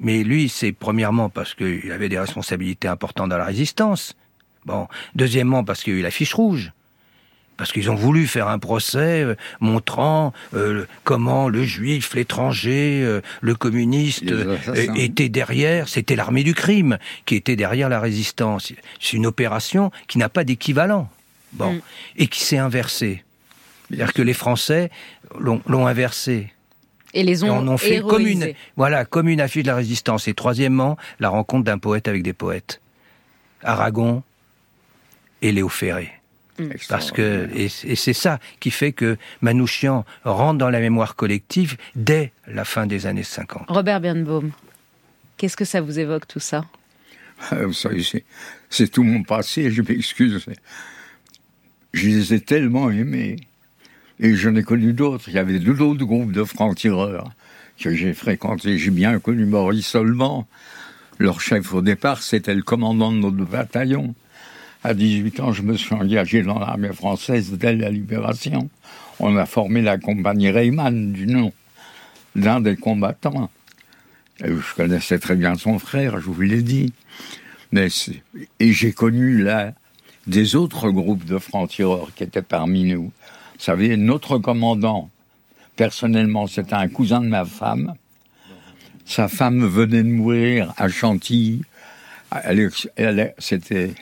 mais 0.00 0.24
lui, 0.24 0.48
c'est 0.48 0.72
premièrement 0.72 1.28
parce 1.28 1.54
qu'il 1.54 1.92
avait 1.92 2.08
des 2.08 2.18
responsabilités 2.18 2.88
importantes 2.88 3.28
dans 3.28 3.38
la 3.38 3.44
résistance. 3.44 4.16
Bon, 4.66 4.88
deuxièmement 5.14 5.62
parce 5.62 5.84
qu'il 5.84 6.04
a 6.06 6.10
fiche 6.10 6.34
rouge 6.34 6.72
parce 7.56 7.72
qu'ils 7.72 7.90
ont 7.90 7.94
voulu 7.94 8.26
faire 8.26 8.48
un 8.48 8.58
procès 8.58 9.22
euh, 9.22 9.34
montrant 9.60 10.32
euh, 10.54 10.86
comment 11.04 11.48
le 11.48 11.62
juif, 11.64 12.14
l'étranger, 12.14 13.02
euh, 13.02 13.20
le 13.40 13.54
communiste 13.54 14.24
était 14.96 15.28
derrière, 15.28 15.88
c'était 15.88 16.16
l'armée 16.16 16.44
du 16.44 16.54
crime 16.54 16.98
qui 17.26 17.36
était 17.36 17.56
derrière 17.56 17.88
la 17.88 18.00
résistance. 18.00 18.72
C'est 19.00 19.16
une 19.16 19.26
opération 19.26 19.90
qui 20.08 20.18
n'a 20.18 20.28
pas 20.28 20.44
d'équivalent. 20.44 21.08
Bon, 21.52 21.74
mm. 21.74 21.80
et 22.16 22.26
qui 22.26 22.42
s'est 22.42 22.58
inversée. 22.58 23.22
C'est-à-dire 23.88 24.12
que 24.12 24.22
les 24.22 24.34
Français 24.34 24.90
l'ont 25.38 25.86
inversé. 25.86 26.52
Et 27.12 27.22
les 27.22 27.44
ont, 27.44 27.68
ont 27.68 27.78
fait 27.78 28.00
comme 28.00 28.26
une, 28.26 28.54
voilà, 28.76 29.04
comme 29.04 29.28
une 29.28 29.40
affiche 29.40 29.62
de 29.62 29.68
la 29.68 29.76
résistance. 29.76 30.26
Et 30.26 30.34
troisièmement, 30.34 30.96
la 31.20 31.28
rencontre 31.28 31.62
d'un 31.62 31.78
poète 31.78 32.08
avec 32.08 32.24
des 32.24 32.32
poètes. 32.32 32.80
Aragon 33.62 34.24
et 35.42 35.52
Léo 35.52 35.68
Ferré. 35.68 36.10
Mm. 36.58 36.68
Parce 36.88 37.10
que 37.10 37.48
et, 37.54 37.68
c'est 37.68 38.12
ça 38.12 38.38
qui 38.60 38.70
fait 38.70 38.92
que 38.92 39.16
Manouchian 39.40 40.04
rentre 40.24 40.58
dans 40.58 40.70
la 40.70 40.80
mémoire 40.80 41.16
collective 41.16 41.76
dès 41.96 42.32
la 42.46 42.64
fin 42.64 42.86
des 42.86 43.06
années 43.06 43.24
50. 43.24 43.64
Robert 43.68 44.00
Birnbaum, 44.00 44.52
qu'est-ce 45.36 45.56
que 45.56 45.64
ça 45.64 45.80
vous 45.80 45.98
évoque 45.98 46.26
tout 46.26 46.40
ça? 46.40 46.64
Ah, 47.50 47.56
C'est 48.70 48.88
tout 48.88 49.02
mon 49.02 49.22
passé, 49.22 49.70
je 49.70 49.82
m'excuse. 49.82 50.44
Je 51.92 52.08
les 52.08 52.34
ai 52.34 52.40
tellement 52.40 52.90
aimés. 52.90 53.36
Et 54.20 54.36
j'en 54.36 54.54
ai 54.54 54.62
connu 54.62 54.92
d'autres. 54.92 55.28
Il 55.28 55.34
y 55.34 55.38
avait 55.38 55.58
d'autres 55.58 56.04
groupes 56.04 56.32
de 56.32 56.44
francs-tireurs 56.44 57.30
que 57.78 57.94
j'ai 57.94 58.14
fréquentés. 58.14 58.78
J'ai 58.78 58.90
bien 58.90 59.18
connu 59.18 59.44
Maurice 59.44 59.86
Seulement. 59.86 60.46
Leur 61.18 61.40
chef 61.40 61.72
au 61.74 61.82
départ, 61.82 62.22
c'était 62.22 62.54
le 62.54 62.62
commandant 62.62 63.12
de 63.12 63.18
notre 63.18 63.44
bataillon. 63.44 64.14
À 64.86 64.92
18 64.92 65.40
ans, 65.40 65.52
je 65.54 65.62
me 65.62 65.78
suis 65.78 65.94
engagé 65.94 66.42
dans 66.42 66.58
l'armée 66.58 66.92
française 66.92 67.52
dès 67.52 67.74
la 67.74 67.88
libération. 67.88 68.68
On 69.18 69.34
a 69.34 69.46
formé 69.46 69.80
la 69.80 69.96
compagnie 69.96 70.50
Reyman, 70.50 71.10
du 71.10 71.26
nom 71.26 71.54
d'un 72.36 72.60
des 72.60 72.76
combattants. 72.76 73.50
je 74.40 74.74
connaissais 74.76 75.18
très 75.18 75.36
bien 75.36 75.54
son 75.54 75.78
frère, 75.78 76.20
je 76.20 76.26
vous 76.26 76.42
l'ai 76.42 76.60
dit. 76.60 76.92
Mais 77.72 77.88
et 78.60 78.72
j'ai 78.74 78.92
connu 78.92 79.46
des 80.26 80.54
autres 80.54 80.90
groupes 80.90 81.24
de 81.24 81.38
francs-tireurs 81.38 82.10
qui 82.14 82.24
étaient 82.24 82.42
parmi 82.42 82.84
nous. 82.84 83.04
Vous 83.04 83.60
savez, 83.60 83.96
notre 83.96 84.36
commandant, 84.36 85.08
personnellement, 85.76 86.46
c'était 86.46 86.74
un 86.74 86.88
cousin 86.88 87.22
de 87.22 87.28
ma 87.28 87.46
femme. 87.46 87.94
Sa 89.06 89.28
femme 89.28 89.64
venait 89.64 90.02
de 90.02 90.08
mourir 90.08 90.74
à 90.76 90.90
Chantilly. 90.90 91.62
Elle, 92.42 93.34
c'était... 93.38 93.94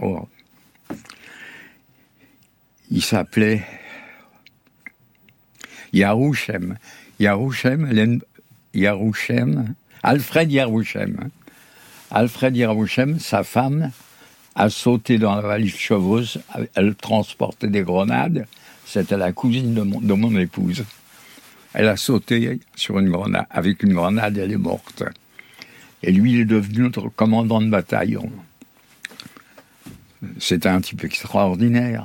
Oh. 0.00 0.28
Il 2.90 3.02
s'appelait 3.02 3.64
Yarouchem. 5.92 6.76
Yarouchem, 7.18 8.20
Yarouchem, 8.74 9.74
Alfred 10.02 10.52
Yarouchem. 10.52 11.30
Alfred 12.10 12.56
Yarouchem, 12.56 13.18
sa 13.18 13.42
femme, 13.42 13.90
a 14.54 14.70
sauté 14.70 15.18
dans 15.18 15.34
la 15.34 15.42
valise 15.42 15.76
chevreuse. 15.76 16.40
Elle 16.74 16.94
transportait 16.94 17.68
des 17.68 17.82
grenades. 17.82 18.46
C'était 18.86 19.16
la 19.16 19.32
cousine 19.32 19.74
de 19.74 19.82
mon, 19.82 20.38
épouse. 20.38 20.84
Elle 21.74 21.88
a 21.88 21.96
sauté 21.96 22.58
sur 22.74 22.98
une 22.98 23.10
grenade, 23.10 23.46
avec 23.50 23.82
une 23.82 23.92
grenade, 23.92 24.38
elle 24.38 24.52
est 24.52 24.56
morte. 24.56 25.02
Et 26.02 26.12
lui, 26.12 26.32
il 26.32 26.40
est 26.40 26.44
devenu 26.46 26.84
notre 26.84 27.08
commandant 27.08 27.60
de 27.60 27.68
bataillon. 27.68 28.30
C'était 30.38 30.68
un 30.68 30.80
type 30.80 31.04
extraordinaire. 31.04 32.04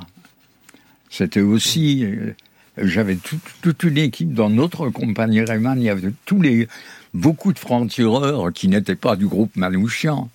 C'était 1.10 1.40
aussi 1.40 2.04
euh, 2.04 2.34
j'avais 2.78 3.16
toute 3.62 3.82
une 3.84 3.98
équipe 3.98 4.34
dans 4.34 4.50
notre 4.50 4.88
compagnie 4.88 5.42
Rayman. 5.42 5.80
Il 5.80 5.84
y 5.84 5.90
avait 5.90 6.12
tous 6.24 6.42
les, 6.42 6.68
beaucoup 7.12 7.52
de 7.52 7.58
francs-tireurs 7.58 8.52
qui 8.52 8.68
n'étaient 8.68 8.96
pas 8.96 9.16
du 9.16 9.26
groupe 9.26 9.54
Manouchian, 9.56 10.28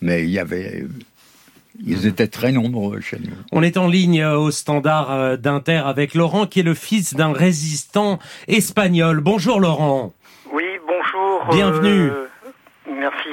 mais 0.00 0.24
il 0.24 0.30
y 0.30 0.38
avait, 0.38 0.86
ils 1.84 2.06
étaient 2.06 2.28
très 2.28 2.52
nombreux 2.52 3.00
chez 3.00 3.18
nous. 3.18 3.32
On 3.52 3.62
est 3.62 3.76
en 3.76 3.88
ligne 3.88 4.24
au 4.24 4.50
standard 4.50 5.12
euh, 5.12 5.36
d'Inter 5.36 5.82
avec 5.84 6.14
Laurent, 6.14 6.46
qui 6.46 6.60
est 6.60 6.64
le 6.64 6.74
fils 6.74 7.14
d'un 7.14 7.32
résistant 7.32 8.18
espagnol. 8.48 9.20
Bonjour 9.20 9.60
Laurent. 9.60 10.14
Oui, 10.52 10.64
bonjour. 10.86 11.46
Bienvenue. 11.50 12.10
Euh, 12.10 12.26
merci. 12.88 13.28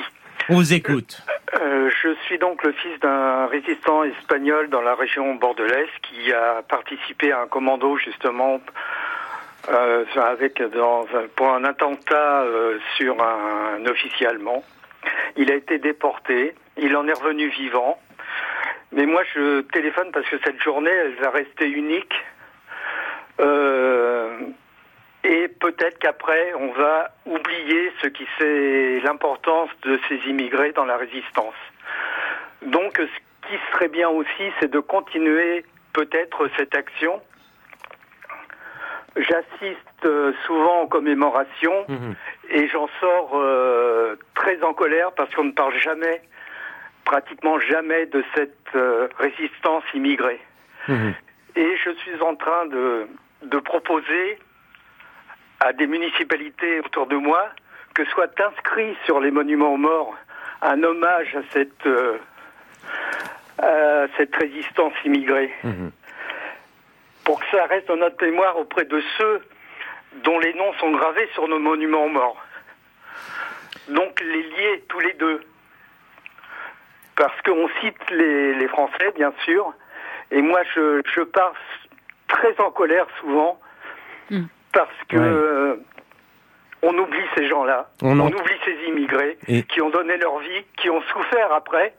On 0.49 0.55
vous 0.55 0.73
écoute. 0.73 1.21
Euh, 1.55 1.89
je 2.03 2.13
suis 2.25 2.37
donc 2.37 2.63
le 2.63 2.71
fils 2.73 2.99
d'un 2.99 3.47
résistant 3.47 4.03
espagnol 4.03 4.69
dans 4.69 4.81
la 4.81 4.93
région 4.93 5.33
bordelaise 5.35 5.89
qui 6.03 6.31
a 6.31 6.61
participé 6.67 7.31
à 7.31 7.41
un 7.41 7.47
commando 7.47 7.97
justement 7.97 8.61
euh, 9.69 10.05
avec 10.15 10.61
dans 10.61 11.05
pour 11.35 11.51
un 11.53 11.63
attentat 11.63 12.43
euh, 12.43 12.77
sur 12.97 13.17
un, 13.23 13.83
officier 13.87 14.27
allemand. 14.27 14.63
Il 15.37 15.51
a 15.51 15.55
été 15.55 15.79
déporté, 15.79 16.53
il 16.77 16.95
en 16.95 17.07
est 17.07 17.13
revenu 17.13 17.47
vivant. 17.47 17.99
Mais 18.91 19.05
moi 19.05 19.23
je 19.33 19.61
téléphone 19.61 20.11
parce 20.11 20.27
que 20.29 20.37
cette 20.43 20.61
journée 20.61 20.91
elle 20.91 21.15
va 21.15 21.31
rester 21.31 21.67
unique. 21.67 22.13
Et 25.23 25.47
peut-être 25.47 25.99
qu'après, 25.99 26.53
on 26.53 26.71
va 26.71 27.11
oublier 27.25 27.91
ce 28.01 28.07
qui 28.07 28.25
c'est 28.37 29.01
l'importance 29.01 29.69
de 29.83 29.99
ces 30.07 30.15
immigrés 30.29 30.71
dans 30.71 30.85
la 30.85 30.97
résistance. 30.97 31.55
Donc, 32.61 32.97
ce 32.97 33.47
qui 33.49 33.57
serait 33.71 33.89
bien 33.89 34.09
aussi, 34.09 34.51
c'est 34.59 34.71
de 34.71 34.79
continuer 34.79 35.65
peut-être 35.93 36.49
cette 36.55 36.73
action. 36.73 37.21
J'assiste 39.17 40.05
euh, 40.05 40.31
souvent 40.45 40.83
aux 40.83 40.87
commémorations 40.87 41.85
mhm. 41.89 42.15
et 42.51 42.67
j'en 42.69 42.87
sors 43.01 43.31
euh, 43.33 44.15
très 44.35 44.61
en 44.63 44.73
colère 44.73 45.11
parce 45.13 45.33
qu'on 45.35 45.45
ne 45.45 45.51
parle 45.51 45.75
jamais, 45.77 46.21
pratiquement 47.03 47.59
jamais, 47.59 48.05
de 48.05 48.23
cette 48.35 48.55
euh, 48.75 49.09
résistance 49.17 49.83
immigrée. 49.93 50.39
Mhm. 50.87 51.13
Et 51.57 51.75
je 51.83 51.89
suis 51.91 52.21
en 52.21 52.35
train 52.35 52.67
de, 52.67 53.07
de 53.43 53.59
proposer 53.59 54.37
à 55.59 55.73
des 55.73 55.87
municipalités 55.87 56.79
autour 56.79 57.07
de 57.07 57.15
moi 57.15 57.49
que 57.93 58.05
soit 58.05 58.39
inscrit 58.39 58.95
sur 59.05 59.19
les 59.19 59.31
monuments 59.31 59.73
aux 59.73 59.77
morts 59.77 60.15
un 60.61 60.83
hommage 60.83 61.35
à 61.35 61.41
cette 61.51 61.87
euh, 63.61 64.07
cette 64.17 64.35
résistance 64.35 64.93
immigrée. 65.03 65.53
Mhm. 65.63 65.91
Pour 67.25 67.39
que 67.39 67.45
ça 67.51 67.65
reste 67.65 67.87
dans 67.87 67.97
notre 67.97 68.23
mémoire 68.25 68.57
auprès 68.57 68.85
de 68.85 69.01
ceux 69.17 69.41
dont 70.23 70.39
les 70.39 70.53
noms 70.53 70.73
sont 70.79 70.91
gravés 70.91 71.27
sur 71.33 71.47
nos 71.47 71.59
monuments 71.59 72.07
morts. 72.07 72.41
Donc 73.89 74.19
les 74.21 74.43
lier 74.43 74.83
tous 74.87 74.99
les 74.99 75.13
deux. 75.13 75.41
Parce 77.15 77.39
qu'on 77.41 77.69
cite 77.81 78.09
les, 78.11 78.67
Français, 78.69 79.11
bien 79.15 79.33
sûr, 79.43 79.73
et 80.31 80.41
moi 80.41 80.61
je, 80.73 81.01
je 81.13 81.21
pars 81.21 81.53
très 82.29 82.57
en 82.61 82.71
colère 82.71 83.07
souvent, 83.19 83.59
mm. 84.29 84.45
Parce 84.73 85.03
que 85.07 85.17
euh, 85.17 85.75
on 86.81 86.97
oublie 86.97 87.25
ces 87.35 87.47
gens-là, 87.47 87.89
on, 88.01 88.19
oublie 88.19 88.59
ces 88.65 88.89
immigrés 88.89 89.37
qui 89.67 89.81
ont 89.81 89.89
donné 89.89 90.17
leur 90.17 90.39
vie, 90.39 90.63
qui 90.77 90.89
ont 90.89 91.01
souffert 91.01 91.51
après, 91.53 91.93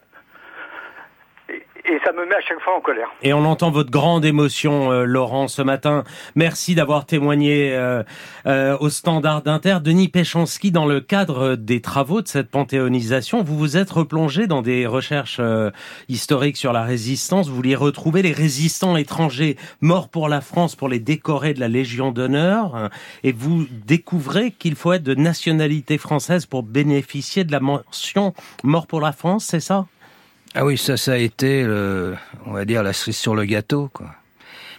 et 1.84 1.98
ça 2.04 2.12
me 2.12 2.26
met 2.26 2.34
à 2.34 2.40
chaque 2.40 2.60
fois 2.60 2.76
en 2.76 2.80
colère. 2.80 3.08
Et 3.22 3.32
on 3.32 3.44
entend 3.44 3.70
votre 3.70 3.90
grande 3.90 4.24
émotion, 4.24 4.92
euh, 4.92 5.04
Laurent, 5.04 5.48
ce 5.48 5.62
matin. 5.62 6.04
Merci 6.34 6.74
d'avoir 6.74 7.06
témoigné 7.06 7.72
euh, 7.72 8.02
euh, 8.46 8.76
au 8.80 8.90
standard 8.90 9.42
d'Inter. 9.42 9.78
Denis 9.82 10.08
Péchanski, 10.08 10.70
dans 10.70 10.86
le 10.86 11.00
cadre 11.00 11.56
des 11.56 11.80
travaux 11.80 12.22
de 12.22 12.28
cette 12.28 12.50
panthéonisation, 12.50 13.42
vous 13.42 13.56
vous 13.56 13.76
êtes 13.76 13.90
replongé 13.90 14.46
dans 14.46 14.62
des 14.62 14.86
recherches 14.86 15.40
historiques 16.08 16.56
sur 16.56 16.72
la 16.72 16.82
résistance. 16.82 17.48
Vous 17.48 17.56
vouliez 17.56 17.76
retrouver 17.76 18.22
les 18.22 18.32
résistants 18.32 18.96
étrangers 18.96 19.56
morts 19.80 20.08
pour 20.08 20.28
la 20.28 20.40
France 20.40 20.76
pour 20.76 20.88
les 20.88 20.98
décorer 20.98 21.54
de 21.54 21.60
la 21.60 21.68
Légion 21.68 22.12
d'honneur. 22.12 22.90
Et 23.24 23.32
vous 23.32 23.66
découvrez 23.86 24.50
qu'il 24.52 24.74
faut 24.74 24.92
être 24.92 25.02
de 25.02 25.14
nationalité 25.14 25.98
française 25.98 26.46
pour 26.46 26.62
bénéficier 26.62 27.44
de 27.44 27.52
la 27.52 27.60
mention 27.60 28.34
mort 28.64 28.86
pour 28.86 29.00
la 29.00 29.12
France, 29.12 29.46
c'est 29.46 29.60
ça? 29.60 29.86
Ah 30.54 30.64
oui, 30.64 30.76
ça, 30.76 30.96
ça 30.96 31.12
a 31.12 31.16
été, 31.16 31.64
on 32.46 32.52
va 32.52 32.64
dire, 32.64 32.82
la 32.82 32.92
cerise 32.92 33.16
sur 33.16 33.34
le 33.34 33.44
gâteau, 33.44 33.88
quoi. 33.92 34.10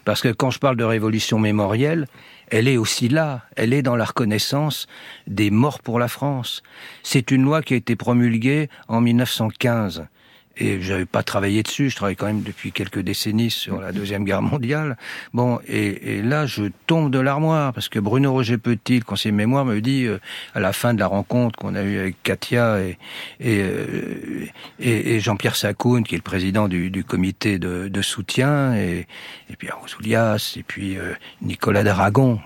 Parce 0.03 0.21
que 0.21 0.29
quand 0.29 0.49
je 0.49 0.59
parle 0.59 0.77
de 0.77 0.83
révolution 0.83 1.37
mémorielle, 1.37 2.07
elle 2.49 2.67
est 2.67 2.77
aussi 2.77 3.07
là, 3.07 3.43
elle 3.55 3.71
est 3.71 3.81
dans 3.81 3.95
la 3.95 4.05
reconnaissance 4.05 4.87
des 5.27 5.51
morts 5.51 5.79
pour 5.79 5.99
la 5.99 6.07
France. 6.07 6.63
C'est 7.03 7.31
une 7.31 7.43
loi 7.43 7.61
qui 7.61 7.75
a 7.75 7.77
été 7.77 7.95
promulguée 7.95 8.69
en 8.87 8.99
1915 8.99 10.05
et 10.61 10.79
j'avais 10.79 11.05
pas 11.05 11.23
travaillé 11.23 11.63
dessus. 11.63 11.89
Je 11.89 11.95
travaille 11.95 12.15
quand 12.15 12.27
même 12.27 12.43
depuis 12.43 12.71
quelques 12.71 12.99
décennies 12.99 13.49
sur 13.49 13.81
la 13.81 13.91
deuxième 13.91 14.23
guerre 14.23 14.43
mondiale. 14.43 14.95
Bon, 15.33 15.59
et, 15.67 16.17
et 16.17 16.21
là, 16.21 16.45
je 16.45 16.65
tombe 16.85 17.11
de 17.11 17.19
l'armoire 17.19 17.73
parce 17.73 17.89
que 17.89 17.97
Bruno 17.97 18.31
Roger 18.31 18.59
Petit, 18.59 18.99
le 18.99 19.05
conseiller 19.05 19.31
de 19.31 19.37
mémoire, 19.37 19.65
me 19.65 19.81
dit 19.81 20.05
euh, 20.05 20.19
à 20.53 20.59
la 20.59 20.71
fin 20.71 20.93
de 20.93 20.99
la 20.99 21.07
rencontre 21.07 21.57
qu'on 21.57 21.73
a 21.73 21.81
eue 21.81 21.97
avec 21.97 22.21
Katia 22.21 22.79
et, 22.81 22.97
et, 23.39 23.61
euh, 23.61 24.45
et, 24.79 25.19
Jean-Pierre 25.19 25.55
Sacoun, 25.55 26.03
qui 26.03 26.13
est 26.13 26.19
le 26.19 26.23
président 26.23 26.67
du, 26.67 26.91
du 26.91 27.03
comité 27.03 27.57
de, 27.57 27.87
de, 27.87 28.01
soutien, 28.01 28.75
et, 28.75 29.07
et 29.49 29.55
Pierre 29.55 29.79
Ouzoulias, 29.83 30.53
et 30.57 30.63
puis 30.63 30.97
euh, 30.97 31.13
Nicolas 31.41 31.83
d'Aragon. 31.83 32.39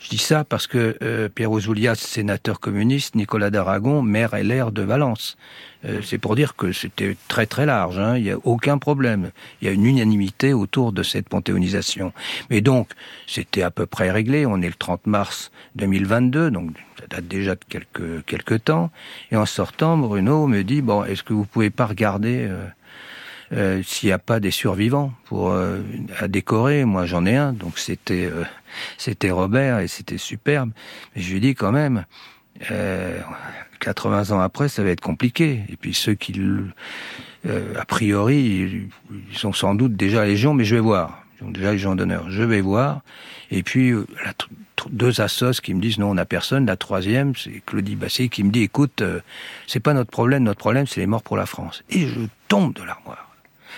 je 0.00 0.08
dis 0.08 0.18
ça 0.18 0.44
parce 0.44 0.66
que 0.66 1.28
Pierre 1.34 1.52
Ouzoulias, 1.52 1.94
sénateur 1.94 2.58
communiste, 2.58 3.14
Nicolas 3.14 3.50
d'Aragon, 3.50 4.02
maire 4.02 4.34
LR 4.34 4.72
de 4.72 4.82
Valence. 4.82 5.36
Euh, 5.84 6.00
c'est 6.02 6.18
pour 6.18 6.34
dire 6.34 6.56
que 6.56 6.72
c'était 6.72 7.16
très 7.28 7.46
très 7.46 7.64
large, 7.64 7.98
hein. 7.98 8.16
il 8.16 8.24
n'y 8.24 8.30
a 8.30 8.38
aucun 8.44 8.78
problème. 8.78 9.30
Il 9.60 9.68
y 9.68 9.70
a 9.70 9.72
une 9.72 9.86
unanimité 9.86 10.52
autour 10.52 10.92
de 10.92 11.02
cette 11.02 11.28
panthéonisation. 11.28 12.12
Mais 12.50 12.60
donc, 12.60 12.90
c'était 13.26 13.62
à 13.62 13.70
peu 13.70 13.86
près 13.86 14.10
réglé, 14.10 14.44
on 14.44 14.60
est 14.60 14.66
le 14.66 14.74
30 14.74 15.06
mars 15.06 15.52
2022, 15.76 16.50
donc 16.50 16.70
ça 16.98 17.06
date 17.06 17.28
déjà 17.28 17.54
de 17.54 17.60
quelques, 17.68 18.24
quelques 18.26 18.64
temps. 18.64 18.90
Et 19.30 19.36
en 19.36 19.46
sortant, 19.46 19.96
Bruno 19.96 20.46
me 20.48 20.62
dit, 20.62 20.82
bon, 20.82 21.04
est-ce 21.04 21.22
que 21.22 21.32
vous 21.32 21.44
pouvez 21.44 21.70
pas 21.70 21.86
regarder... 21.86 22.46
Euh, 22.48 22.64
euh, 23.50 23.82
s'il 23.82 24.10
n'y 24.10 24.12
a 24.12 24.18
pas 24.18 24.40
des 24.40 24.50
survivants 24.50 25.10
pour 25.24 25.54
à 25.54 26.28
décorer, 26.28 26.84
moi 26.84 27.06
j'en 27.06 27.24
ai 27.24 27.34
un, 27.34 27.54
donc 27.54 27.78
c'était 27.78 28.30
c'était 28.98 29.30
Robert 29.30 29.78
et 29.78 29.88
c'était 29.88 30.18
superbe. 30.18 30.70
Mais 31.16 31.22
je 31.22 31.32
lui 31.32 31.40
dis 31.40 31.54
quand 31.54 31.72
même, 31.72 32.04
euh, 32.70 33.20
80 33.80 34.30
ans 34.30 34.40
après, 34.40 34.68
ça 34.68 34.82
va 34.82 34.90
être 34.90 35.00
compliqué. 35.00 35.62
Et 35.68 35.76
puis 35.76 35.94
ceux 35.94 36.14
qui, 36.14 36.40
euh, 37.46 37.74
a 37.78 37.84
priori, 37.84 38.88
ils 39.30 39.38
sont 39.38 39.52
sans 39.52 39.74
doute 39.74 39.94
déjà 39.94 40.24
légion, 40.24 40.54
mais 40.54 40.64
je 40.64 40.74
vais 40.74 40.80
voir. 40.80 41.22
Ils 41.40 41.46
ont 41.46 41.50
déjà 41.50 41.72
légion 41.72 41.94
d'honneur. 41.94 42.30
Je 42.30 42.42
vais 42.42 42.60
voir. 42.60 43.02
Et 43.50 43.62
puis 43.62 43.90
euh, 43.90 44.06
deux 44.90 45.20
assos 45.20 45.60
qui 45.62 45.74
me 45.74 45.80
disent 45.80 45.98
non, 45.98 46.10
on 46.10 46.14
n'a 46.14 46.24
personne. 46.24 46.66
La 46.66 46.76
troisième, 46.76 47.34
c'est 47.36 47.62
Claudie 47.64 47.96
Basset 47.96 48.28
qui 48.28 48.44
me 48.44 48.50
dit 48.50 48.62
écoute, 48.62 49.02
euh, 49.02 49.20
c'est 49.66 49.80
pas 49.80 49.94
notre 49.94 50.10
problème. 50.10 50.42
Notre 50.42 50.60
problème, 50.60 50.86
c'est 50.86 51.00
les 51.00 51.06
morts 51.06 51.22
pour 51.22 51.36
la 51.36 51.46
France. 51.46 51.82
Et 51.90 52.06
je 52.06 52.20
tombe 52.48 52.74
de 52.74 52.82
l'armoire 52.82 53.28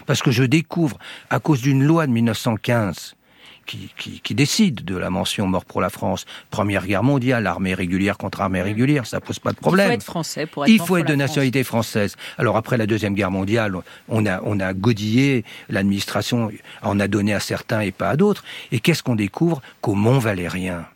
parce 0.07 0.23
que 0.23 0.31
je 0.31 0.45
découvre 0.45 0.99
à 1.29 1.41
cause 1.41 1.61
d'une 1.61 1.85
loi 1.85 2.07
de 2.07 2.13
1915 2.13 3.17
qui, 3.66 4.20
qui, 4.23 4.35
décide 4.35 4.85
de 4.85 4.96
la 4.96 5.11
mention 5.11 5.46
mort 5.46 5.64
pour 5.64 5.81
la 5.81 5.90
France. 5.90 6.25
Première 6.51 6.87
guerre 6.87 7.03
mondiale, 7.03 7.46
armée 7.46 7.75
régulière 7.75 8.18
contre 8.18 8.40
armée 8.40 8.62
régulière, 8.62 9.07
ça 9.07 9.20
pose 9.20 9.38
pas 9.38 9.53
de 9.53 9.57
problème. 9.57 9.87
Il 9.87 9.90
faut 9.90 9.94
être 9.94 10.05
français 10.05 10.46
pour 10.46 10.64
être 10.64 10.70
Il 10.70 10.81
faut 10.81 10.96
être 10.96 11.07
de 11.07 11.14
nationalité 11.14 11.62
française. 11.64 12.16
Alors 12.38 12.57
après 12.57 12.77
la 12.77 12.87
deuxième 12.87 13.14
guerre 13.14 13.31
mondiale, 13.31 13.77
on 14.09 14.27
a 14.27 14.40
on 14.42 14.59
a 14.61 14.73
godillé, 14.73 15.44
l'administration 15.68 16.51
en 16.83 17.01
a 17.01 17.09
donné 17.09 17.35
à 17.35 17.40
certains 17.40 17.81
et 17.81 17.92
pas 17.92 18.11
à 18.11 18.16
d'autres. 18.16 18.44
Et 18.73 18.81
qu'est-ce 18.81 19.03
qu'on 19.03 19.16
découvre 19.16 19.62
qu'au 19.81 19.94
Mont 19.94 20.18
Valérien, 20.18 20.87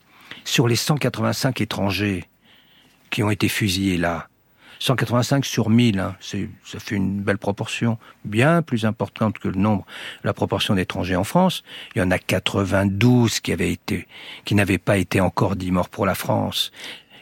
sur 0.45 0.69
les 0.69 0.77
185 0.77 1.61
étrangers 1.61 2.25
qui 3.11 3.23
ont 3.23 3.31
été 3.31 3.49
fusillés 3.49 3.97
là, 3.97 4.29
185 4.85 5.47
sur 5.47 5.71
1000, 5.71 5.99
hein, 5.99 6.15
ça 6.21 6.79
fait 6.79 6.95
une 6.95 7.23
belle 7.23 7.39
proportion, 7.39 7.97
bien 8.27 8.61
plus 8.61 8.85
importante 8.85 9.39
que 9.39 9.49
le 9.49 9.59
nombre, 9.59 9.87
la 10.25 10.35
proportion 10.35 10.75
d'étrangers 10.75 11.17
en 11.17 11.25
France. 11.25 11.65
Il 11.95 12.01
y 12.01 12.03
en 12.03 12.11
a 12.11 12.19
92 12.19 13.41
qui 13.41 13.55
avaient 13.55 13.73
été, 13.73 14.07
qui 14.45 14.55
n'avaient 14.55 14.77
pas 14.77 14.99
été 14.99 15.23
encore 15.23 15.57
dit 15.57 15.71
morts 15.71 15.89
pour 15.89 16.05
la 16.05 16.15
France. 16.15 16.71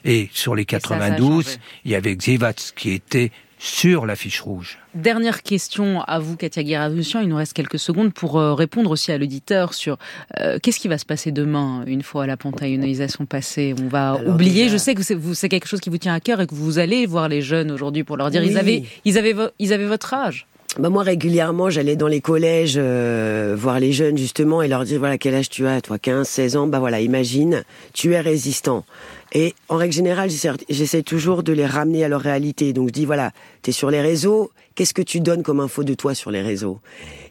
Et 0.04 0.28
sur 0.32 0.56
les 0.56 0.64
92, 0.64 1.60
il 1.84 1.92
y 1.92 1.94
avait 1.94 2.16
Xivats 2.16 2.72
qui 2.74 2.90
était 2.90 3.30
sur 3.62 4.06
la 4.06 4.16
fiche 4.16 4.40
rouge. 4.40 4.78
Dernière 4.92 5.44
question 5.44 6.00
à 6.00 6.18
vous, 6.18 6.36
Katia 6.36 6.64
Guiravussian. 6.64 7.20
Il 7.20 7.28
nous 7.28 7.36
reste 7.36 7.52
quelques 7.52 7.78
secondes 7.78 8.12
pour 8.12 8.40
euh, 8.40 8.54
répondre 8.54 8.90
aussi 8.90 9.12
à 9.12 9.18
l'auditeur 9.18 9.72
sur 9.72 9.98
euh, 10.40 10.58
qu'est-ce 10.60 10.80
qui 10.80 10.88
va 10.88 10.98
se 10.98 11.06
passer 11.06 11.30
demain, 11.30 11.84
une 11.86 12.02
fois 12.02 12.26
la 12.26 12.36
panthéonisation 12.36 13.24
passée? 13.24 13.72
On 13.80 13.86
va 13.86 14.20
oublier. 14.26 14.68
Je 14.68 14.76
sais 14.76 14.96
que 14.96 15.02
c'est 15.04 15.48
quelque 15.48 15.68
chose 15.68 15.78
qui 15.78 15.90
vous 15.90 15.98
tient 15.98 16.12
à 16.12 16.18
cœur 16.18 16.40
et 16.40 16.48
que 16.48 16.56
vous 16.56 16.80
allez 16.80 17.06
voir 17.06 17.28
les 17.28 17.40
jeunes 17.40 17.70
aujourd'hui 17.70 18.02
pour 18.02 18.16
leur 18.16 18.32
dire 18.32 18.42
ils 18.42 18.58
avaient, 18.58 18.82
ils 19.04 19.16
avaient, 19.16 19.36
ils 19.60 19.72
avaient 19.72 19.86
votre 19.86 20.12
âge. 20.12 20.48
Bah 20.78 20.88
moi 20.88 21.02
régulièrement 21.02 21.68
j'allais 21.68 21.96
dans 21.96 22.08
les 22.08 22.22
collèges 22.22 22.76
euh, 22.78 23.54
voir 23.58 23.78
les 23.78 23.92
jeunes 23.92 24.16
justement 24.16 24.62
et 24.62 24.68
leur 24.68 24.84
dire 24.84 24.98
voilà 24.98 25.18
quel 25.18 25.34
âge 25.34 25.50
tu 25.50 25.66
as 25.66 25.82
toi 25.82 25.98
15 25.98 26.26
16 26.26 26.56
ans 26.56 26.66
bah 26.66 26.78
voilà 26.78 27.02
imagine 27.02 27.62
tu 27.92 28.14
es 28.14 28.20
résistant 28.20 28.86
et 29.34 29.54
en 29.68 29.76
règle 29.76 29.94
générale, 29.94 30.28
j'essaie 30.68 31.02
toujours 31.02 31.42
de 31.42 31.52
les 31.52 31.64
ramener 31.64 32.04
à 32.04 32.08
leur 32.08 32.20
réalité. 32.20 32.72
Donc 32.74 32.88
je 32.88 32.92
dis, 32.92 33.06
voilà, 33.06 33.32
tu 33.62 33.70
es 33.70 33.72
sur 33.72 33.90
les 33.90 34.02
réseaux, 34.02 34.50
qu'est-ce 34.74 34.92
que 34.92 35.02
tu 35.02 35.20
donnes 35.20 35.42
comme 35.42 35.60
info 35.60 35.84
de 35.84 35.94
toi 35.94 36.14
sur 36.14 36.30
les 36.30 36.42
réseaux? 36.42 36.80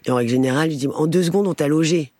Et 0.04 0.10
en 0.10 0.16
règle 0.16 0.30
générale, 0.30 0.70
je 0.72 0.76
dis, 0.76 0.88
en 0.88 1.06
deux 1.06 1.22
secondes, 1.22 1.46
on 1.46 1.54
t'a 1.54 1.68
logé. 1.68 2.12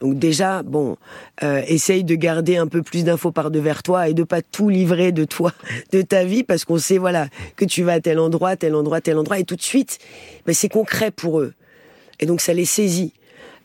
Donc 0.00 0.18
déjà, 0.18 0.62
bon, 0.62 0.96
euh, 1.42 1.62
essaye 1.66 2.04
de 2.04 2.14
garder 2.14 2.56
un 2.56 2.68
peu 2.68 2.82
plus 2.82 3.04
d'infos 3.04 3.32
par 3.32 3.50
devers 3.50 3.82
toi 3.82 4.08
et 4.08 4.14
de 4.14 4.22
pas 4.22 4.40
tout 4.40 4.68
livrer 4.68 5.10
de 5.10 5.24
toi, 5.24 5.52
de 5.92 6.02
ta 6.02 6.24
vie, 6.24 6.44
parce 6.44 6.64
qu'on 6.64 6.78
sait, 6.78 6.98
voilà, 6.98 7.26
que 7.56 7.64
tu 7.64 7.82
vas 7.82 7.94
à 7.94 8.00
tel 8.00 8.20
endroit, 8.20 8.56
tel 8.56 8.76
endroit, 8.76 9.00
tel 9.00 9.18
endroit, 9.18 9.40
et 9.40 9.44
tout 9.44 9.56
de 9.56 9.62
suite, 9.62 9.98
ben, 10.46 10.54
c'est 10.54 10.68
concret 10.68 11.10
pour 11.10 11.40
eux. 11.40 11.54
Et 12.20 12.26
donc 12.26 12.40
ça 12.40 12.54
les 12.54 12.64
saisit. 12.64 13.12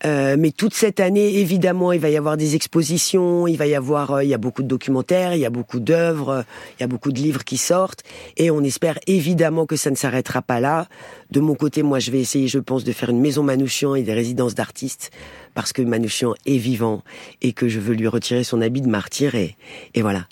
Euh, 0.05 0.35
mais 0.37 0.51
toute 0.51 0.73
cette 0.73 0.99
année, 0.99 1.39
évidemment, 1.39 1.91
il 1.91 1.99
va 1.99 2.09
y 2.09 2.17
avoir 2.17 2.37
des 2.37 2.55
expositions, 2.55 3.47
il 3.47 3.57
va 3.57 3.65
y 3.65 3.75
avoir, 3.75 4.11
euh, 4.11 4.23
il 4.23 4.29
y 4.29 4.33
a 4.33 4.37
beaucoup 4.37 4.61
de 4.61 4.67
documentaires, 4.67 5.33
il 5.33 5.39
y 5.39 5.45
a 5.45 5.49
beaucoup 5.49 5.79
d'œuvres, 5.79 6.45
il 6.77 6.81
y 6.81 6.83
a 6.83 6.87
beaucoup 6.87 7.11
de 7.11 7.19
livres 7.19 7.43
qui 7.43 7.57
sortent, 7.57 8.03
et 8.37 8.51
on 8.51 8.61
espère 8.63 8.99
évidemment 9.07 9.65
que 9.65 9.75
ça 9.75 9.89
ne 9.89 9.95
s'arrêtera 9.95 10.41
pas 10.41 10.59
là. 10.59 10.87
De 11.31 11.39
mon 11.39 11.55
côté, 11.55 11.81
moi, 11.81 11.99
je 11.99 12.11
vais 12.11 12.19
essayer, 12.19 12.47
je 12.47 12.59
pense, 12.59 12.83
de 12.83 12.91
faire 12.91 13.09
une 13.09 13.19
maison 13.19 13.41
Manouchian 13.43 13.95
et 13.95 14.03
des 14.03 14.13
résidences 14.13 14.53
d'artistes, 14.53 15.11
parce 15.57 15.73
que 15.73 15.81
Manouchian 15.81 16.35
est 16.45 16.59
vivant 16.59 17.01
et 17.41 17.51
que 17.51 17.67
je 17.67 17.79
veux 17.79 17.95
lui 17.95 18.07
retirer 18.07 18.43
son 18.43 18.61
habit 18.61 18.81
de 18.81 18.87
martyr, 18.87 19.33
et, 19.33 19.55
et 19.95 20.03
voilà. 20.03 20.27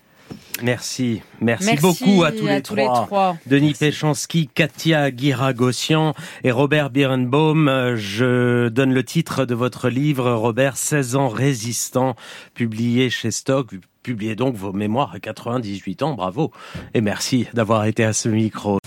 Merci. 0.62 1.24
Merci, 1.42 1.78
beaucoup 1.78 2.24
à 2.24 2.32
tous, 2.32 2.46
les, 2.46 2.62
trois. 2.62 3.36
Denis 3.48 3.74
Péchanski, 3.74 4.48
Katia 4.54 5.10
Guiragossian 5.10 6.14
et 6.44 6.52
Robert 6.52 6.92
Birenbaum. 6.92 7.96
Je 7.96 8.70
donne 8.70 8.94
le 8.94 9.04
titre 9.04 9.46
de 9.46 9.56
votre 9.56 9.90
livre, 9.90 10.32
Robert, 10.32 10.78
16 10.78 11.16
ans 11.16 11.30
résistant, 11.30 12.16
publié 12.54 13.10
chez 13.10 13.32
Stock. 13.32 13.72
Publiez 14.04 14.36
donc 14.36 14.56
vos 14.56 14.74
mémoires 14.74 15.12
à 15.16 15.20
98 15.20 16.04
ans. 16.04 16.14
Bravo. 16.14 16.52
Et 16.94 17.02
merci 17.02 17.48
d'avoir 17.56 17.86
été 17.86 18.04
à 18.04 18.14
ce 18.14 18.30
micro. 18.30 18.78